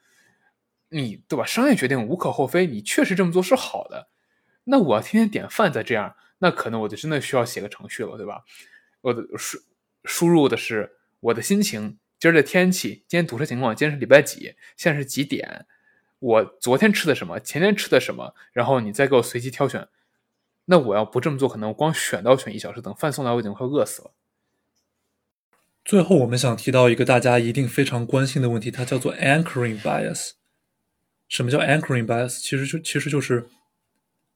[0.90, 1.44] 你对吧？
[1.44, 4.10] 商业决定无可厚非，你确实这么做是好的。
[4.62, 8.44] 那我天天点饭再这样，那可能我就真的需要写个程序了，对吧？
[9.00, 9.58] 我的输
[10.04, 15.66] 输入的是我的心情，今儿的天气，今天堵车情况，今天是礼拜几，现在是几点，
[16.24, 19.86] 我昨天吃的什么，前天吃的什么，然后你再给我随机挑选。
[20.64, 24.12] 那我要不这么做，可能我光选到选一小时，等饭送来我已经快饿死了。
[25.84, 30.30] 最后，我们想提到一个大家一定非常关心的问题，它叫做 anchoring bias。
[31.28, 32.40] 什么叫 anchoring bias？
[32.40, 33.46] 其实就其实就是，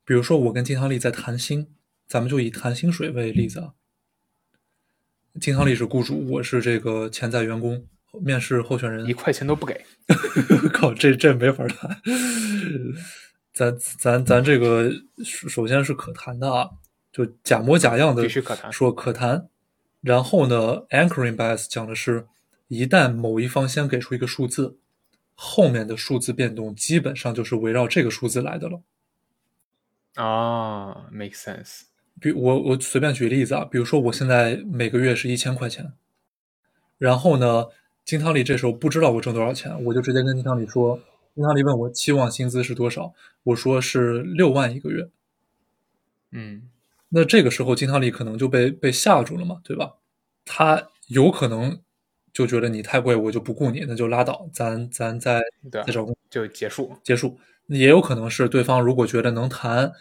[0.04, 1.68] 比如说我跟金汤力在谈薪，
[2.06, 3.70] 咱们就以谈薪水为例子。
[5.40, 7.86] 金汤力是雇主，我是这个潜在员工，
[8.22, 9.12] 面试候选人一。
[9.12, 9.84] 块钱都不给，
[10.72, 12.00] 靠，这这没法谈。
[13.52, 14.90] 咱咱咱这个
[15.24, 16.70] 首首先是可谈的啊，
[17.10, 19.48] 就假模假样的必须可谈说可谈。
[20.00, 22.28] 然后呢，anchoring bias 讲的是，
[22.68, 24.78] 一旦某一方先给出一个数字，
[25.34, 28.82] 后面的数字变动基本上就是围绕这个数字来的了。
[30.14, 31.80] 啊，make sense。
[32.20, 35.92] 比我我随便举例子啊，比如说我现在每个月是一千块钱，
[36.96, 37.66] 然后呢，
[38.08, 40.98] 金汤力这时候不知道我挣多少钱，我就直接跟金汤力说，
[41.34, 45.10] 金汤力问我期望薪资是多少，我说是六万一个月，
[46.32, 46.70] 嗯
[47.10, 49.96] 那这个时候金汤力可能就被被吓住了嘛，对吧？
[50.46, 51.82] 他有可能
[52.32, 56.96] 就觉得你太贵，我就不雇你，那就拉倒，咱咱再再找工就结束。
[57.02, 57.38] 结束。
[57.66, 59.92] 也有可能是对方如果觉得能谈，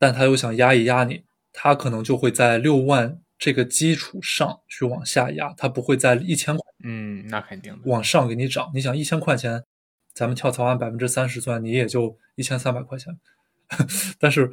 [0.00, 1.22] 但他又想压一压你，
[1.52, 7.80] 他可能就会在六万这个基础上去往下压，它不会在一千块嗯，那肯定的。
[7.86, 8.70] 往上给你涨。
[8.74, 9.64] 你想一千块钱，
[10.12, 13.18] 咱们跳槽按百分之三十算，你也就一千三百块钱。
[14.20, 14.50] 但是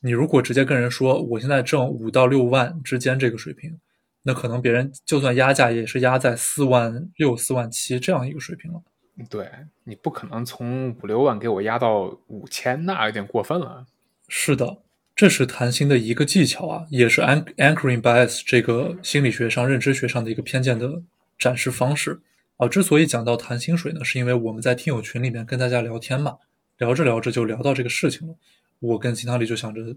[0.00, 3.78] 你如果直接跟人说我现在挣五到六万之间这个水平，
[4.22, 8.82] 那可能别人就算压价也是压在四万六、四万七这样一个水平了。
[9.30, 9.48] 对
[9.84, 13.86] 你不可能从五六万给我压到五千，那有点过分了。
[14.28, 14.78] 是的，
[15.16, 21.02] 这是谈心的一个技巧啊，也是 an anchoring bias 这个心理学上、认知学上的一个偏见的
[21.38, 22.20] 展示方式
[22.58, 22.68] 啊。
[22.68, 26.36] 之所以讲到谈薪水呢，是因为我们在听友群里面跟大家聊天嘛，
[26.76, 28.34] 聊着聊着就聊到这个事情了。
[28.78, 29.96] 我跟金汤里就想着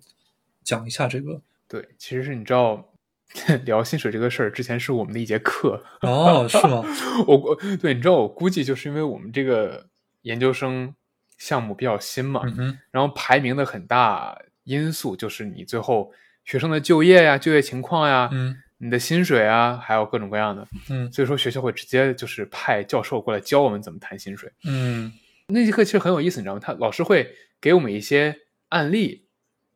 [0.63, 1.41] 讲一下这个。
[1.67, 2.93] 对，其实是你知道，
[3.65, 5.83] 聊薪水这个事儿，之前是我们的一节课。
[5.99, 6.81] 哦，是吗？
[7.27, 9.85] 我估对，你知道，我估计就是因为我们这个
[10.21, 10.95] 研究生
[11.37, 14.39] 项目比较新嘛，嗯，然后排名的很大
[14.69, 16.13] 因素就是你最后
[16.45, 20.65] 学生的就业呀、就业情况呀、嗯你的薪水啊，还有各种各样的。
[20.89, 24.49] 嗯所以说学校会直接就是派教授过来教我们怎么谈薪水。
[24.63, 25.11] 嗯
[25.47, 26.61] 那节课其实很有意思，你知道吗？
[26.63, 28.37] 他老师会给我们一些
[28.69, 29.25] 案例，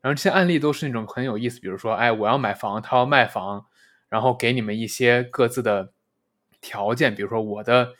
[0.00, 3.66] 然后这些案例都是那种很有意思，比如说，哎，我要买房，他要卖房，
[4.08, 5.92] 然后给你们一些各自的
[6.62, 7.92] 条件，比如说我的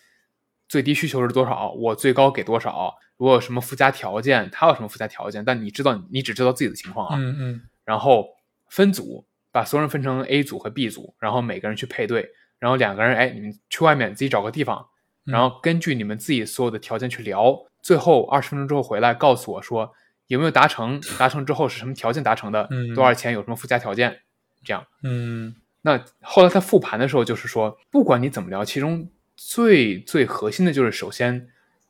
[0.69, 8.29] 最低需求是多少，我最高给多少，如果有什么附加条件，他有什么附加条件，但你知道，你只知道自己的情况啊，嗯嗯然后
[8.69, 14.87] 分组，把所有人分成 A 组和 B 组，然后每个人去配对，然后两个人，哎，你们去外面自己找个地方，
[15.25, 19.93] 然后根据你们自己所有的条件去聊，最后二十分钟之后回来告诉我说
[20.27, 24.21] 有没有达成，达成之后是什么条件达成的，嗯多少钱，有什么附加条件，
[24.65, 24.85] 这样。
[25.03, 29.07] 嗯那后来他复盘的时候就是说，不管你怎么聊，其中
[29.37, 31.47] 最最核心的就是，首先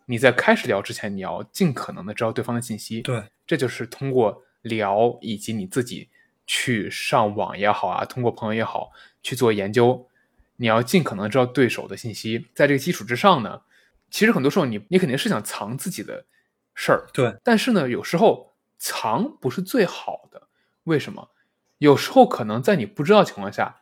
[0.07, 6.09] 你在开始聊之前，你要尽可能的知道对方的信息，对，这就是通过聊以及你自己
[6.46, 8.90] 去上网也好啊，通过朋友也好
[9.22, 10.09] 去做研究，
[10.57, 12.46] 你要尽可能知道对手的信息。
[12.55, 13.62] 在这个基础之上呢，
[14.11, 16.26] 其实很多时候你你肯定是想藏自己的
[16.74, 20.48] 事儿，对，但是呢，有时候藏不是最好的。
[20.84, 21.30] 为什么？
[21.78, 23.80] 有时候可能在你不知道情况下，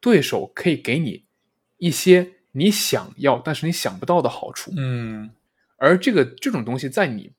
[0.00, 1.24] 对手可以给你
[1.78, 4.72] 一些你想要但是你想不到的好处。
[4.76, 5.30] 嗯，
[5.82, 7.32] 而这个这种东西在你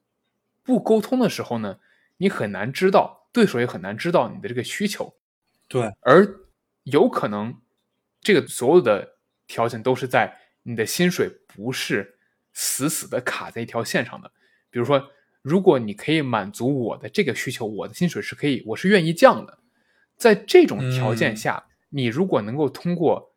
[0.63, 1.79] 不沟通的时候呢，
[2.17, 5.15] 你很难知道，对手也很难知道你的这个需求。
[5.69, 6.27] 对，而
[6.83, 7.57] 有可能
[8.19, 9.15] 这个所有的
[9.47, 12.17] 条件都是在你的薪水不是
[12.51, 14.29] 死死的卡在一条线上的。
[14.69, 15.09] 比如说，
[15.41, 19.57] 如果你可以满足我的这个需求，我的薪水是可以，我是愿意降的。
[20.17, 23.33] 在这种条件下，你如果能够通过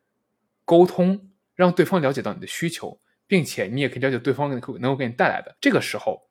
[0.65, 6.29] 沟通让对方了解到你的需求，并且你也可以了解对方能够能够给你带来的，这个时候，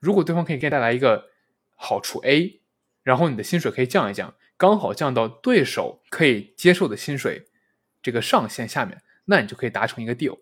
[0.00, 1.28] 如果对方可以给你带来一个
[1.76, 2.60] 好处 A，
[3.02, 7.46] 然后你的薪水可以降一降，刚好降到对手可以接受的薪水
[8.02, 10.38] 这个上限下面，那你就可以达成一个 deal。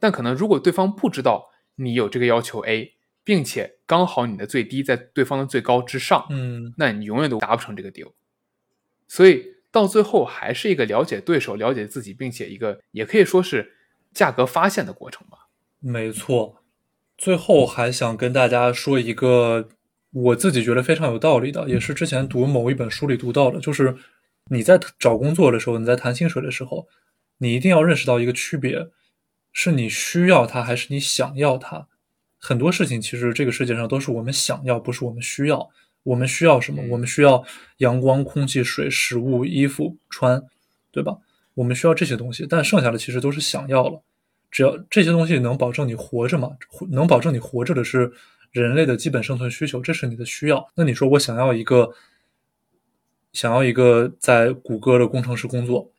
[0.00, 8.12] 但可能如果对方不知道你有这个要求 A，并且刚好你的最低在对方的最高之上，嗯，那你永远都达不成这个 deal。
[9.06, 13.74] 所以到最后还是一个了解对手、了解自己，并且一个也可以说是
[14.18, 15.46] 价格发现的过程吧。
[15.78, 16.56] 没错。
[17.16, 19.68] 最后还想跟大家说一个
[20.12, 23.96] 我自己觉得非常有道理的，也是之前读某一本书里读到的，就是
[24.50, 26.88] 你在找工作的时候，你在谈薪水的时候，
[27.38, 28.88] 你一定要认识到一个区别，
[29.52, 31.86] 是你需要它还是你想要它。
[32.40, 35.70] 很多事情其实这个世界上都是我们想要，不是我们需要。
[36.04, 36.82] 我们需要什么？
[36.90, 37.44] 我们需要
[37.78, 40.42] 阳光、空气、水、食物、衣服穿，
[40.90, 41.18] 对吧？
[41.58, 44.00] 我们需要这些东西，但剩下的其实都是想要了。
[44.50, 46.50] 只要这些东西能保证你活着嘛，
[46.90, 48.12] 能保证你活着的是
[48.52, 50.70] 人类的基本生存需求，这是你的需要。
[50.76, 51.92] 那你说我想要一个，
[53.32, 55.90] 想要一个在谷歌的工程师工作，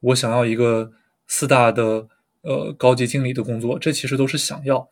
[0.00, 0.92] 我想要一个
[1.26, 2.08] 四大的
[2.42, 4.88] 呃高级经理的工作，这其实都是想要。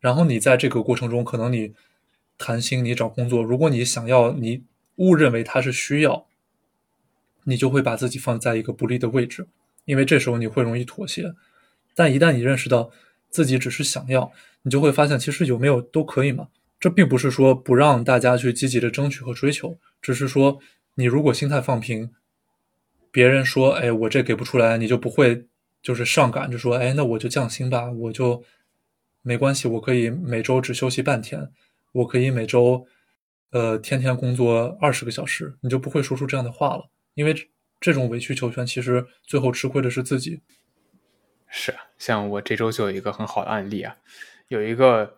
[0.00, 1.74] 然后你在这个过程中，可能你。
[2.38, 4.62] 谈心，你找工作，如果你想要，你
[4.96, 6.26] 误认为他是需要，
[7.46, 9.46] 你就会把自己放在一个不利的位置，
[9.86, 11.34] 因为这时候你会容易妥协。
[11.94, 12.90] 但一旦你认识到
[13.30, 14.30] 自己只是想要，
[14.62, 16.48] 你就会发现其实有没有都可以嘛。
[16.78, 20.58] 这并不是说不让大家去积极的争取和追求，只是说
[20.96, 22.10] 你如果心态放平，
[23.10, 25.46] 别人说哎我这给不出来，你就不会
[25.80, 28.42] 就是上赶着说哎那我就降薪吧，我就
[29.22, 31.50] 没关系，我可以每周只休息半天。
[31.92, 32.86] 我可以每周，
[33.52, 36.90] 呃，天天工作二十个小时，你就不会说出这样的话了。
[37.16, 37.34] 因为
[37.80, 40.40] 这种委曲求全，其实最后吃亏的是自己。
[41.48, 43.96] 是啊，像我这周就有一个很好的案例啊，
[44.46, 45.16] 有一个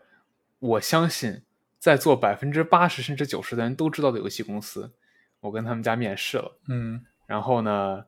[0.58, 1.42] 我相信
[1.78, 4.92] 在做百分之八十甚至九十的人都知道的游戏公司，
[5.40, 8.04] 我跟他们家面试了，嗯，然后呢，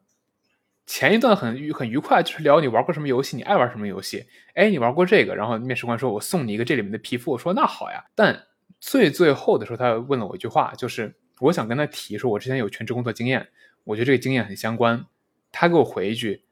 [0.86, 4.24] 前一段很愉很愉快，就是聊你玩过什么游戏，你爱玩什么游戏，
[4.54, 8.46] 哎，你玩过这个，然后面试官说我送你一个这里面的皮肤，我说那好呀，但。
[8.82, 13.46] 最最后的时候，他问了我一句话，就是我想跟他提说，我之前有全职工作经验，
[13.84, 15.06] 我觉得这个经验很相关。
[15.52, 16.44] 他给我回一句，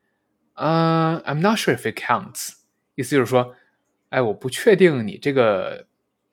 [0.54, 2.54] 啊，I'm not sure if it counts，
[2.96, 3.54] 意思就是说，
[4.08, 5.86] 哎，我不确定你这个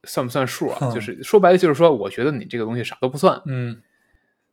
[0.04, 0.92] 算不算数啊？
[0.92, 3.40] 就是说白了就是说，我觉得你这个东西啥都不算。
[3.46, 3.82] 嗯，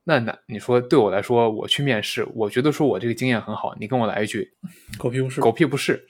[0.05, 4.53] 那那你说对我来说，我去面试，我觉得说我这个经验很好，你跟我来一句，
[4.99, 6.07] 狗屁不是，狗屁不是，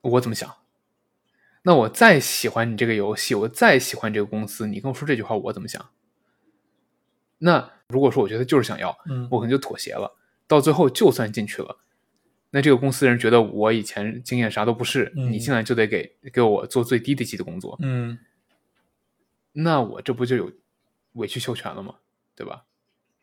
[0.00, 0.52] 我怎么想？
[1.62, 5.90] 那我再喜欢你这个游戏，我再喜欢这个公司，你跟我说这句话，我怎么想？
[7.38, 10.10] 那如果说我觉得就是想要，嗯，我可能就妥协了。
[10.48, 11.76] 到最后就算进去了，
[12.50, 18.18] 那这个公司人觉得我以前经验啥都不是，你进来就得给给我做最低的级的工作，嗯，
[19.52, 20.50] 那我这不就有
[21.14, 21.94] 委曲求全了吗？
[22.34, 22.64] 对吧？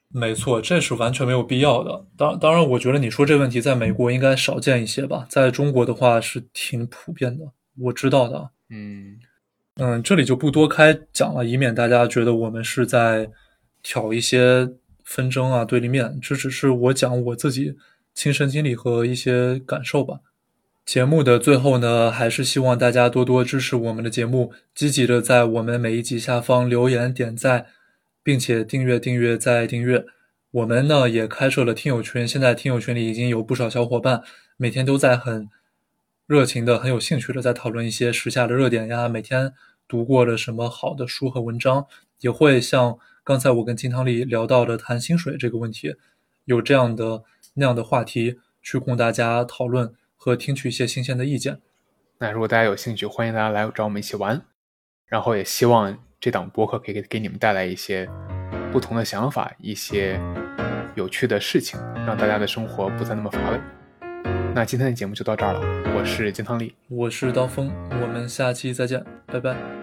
[0.10, 2.06] 没错，这是完全没有必要的。
[2.16, 7.52] 当当然，我觉得你说这问题在美国应该少见一些吧，在中国的话是挺普遍的。
[7.80, 9.20] 我知道的，嗯
[9.76, 13.32] 嗯，这里就不多开讲了，以免大家觉得我们是在
[13.84, 14.72] 挑一些
[15.04, 16.18] 纷争啊、对立面。
[16.20, 17.78] 这只是我讲我自己
[18.16, 20.22] 亲身经历和一些感受吧。
[20.84, 27.68] 节目的最后呢，还是希望大家多多支持我们的节目，积极的在我们每一集下方留言点赞，
[28.24, 30.06] 并且订阅、订阅再订阅。
[30.52, 34.24] 我们呢也开设了听友群，现在听友群里已经有不少小伙伴，
[34.58, 35.50] 每天都在很。
[36.26, 39.52] 热情的、很有兴趣的，在讨论一些时下的热点呀，每天
[39.90, 41.86] 读过的什么好的书和文章，
[42.22, 45.96] 也会像刚才我跟金汤力聊到的谈薪水这个问题，
[46.46, 51.60] 有这样的那样的话题去供大家讨论和听取一些新鲜的意见。
[52.20, 54.42] 那如果大家有兴趣，欢迎大家来找我们一起玩，
[55.08, 58.10] 然后也希望这档播客可以给给你们带来一些
[58.72, 60.20] 不同的想法，一些
[60.96, 63.60] 有趣的事情，让大家的生活不再那么乏味。
[64.56, 65.62] 那今天的节目就到这儿了，
[65.98, 67.72] 我是金汤力，我是刀锋，
[68.02, 69.83] 我们下期再见，拜拜。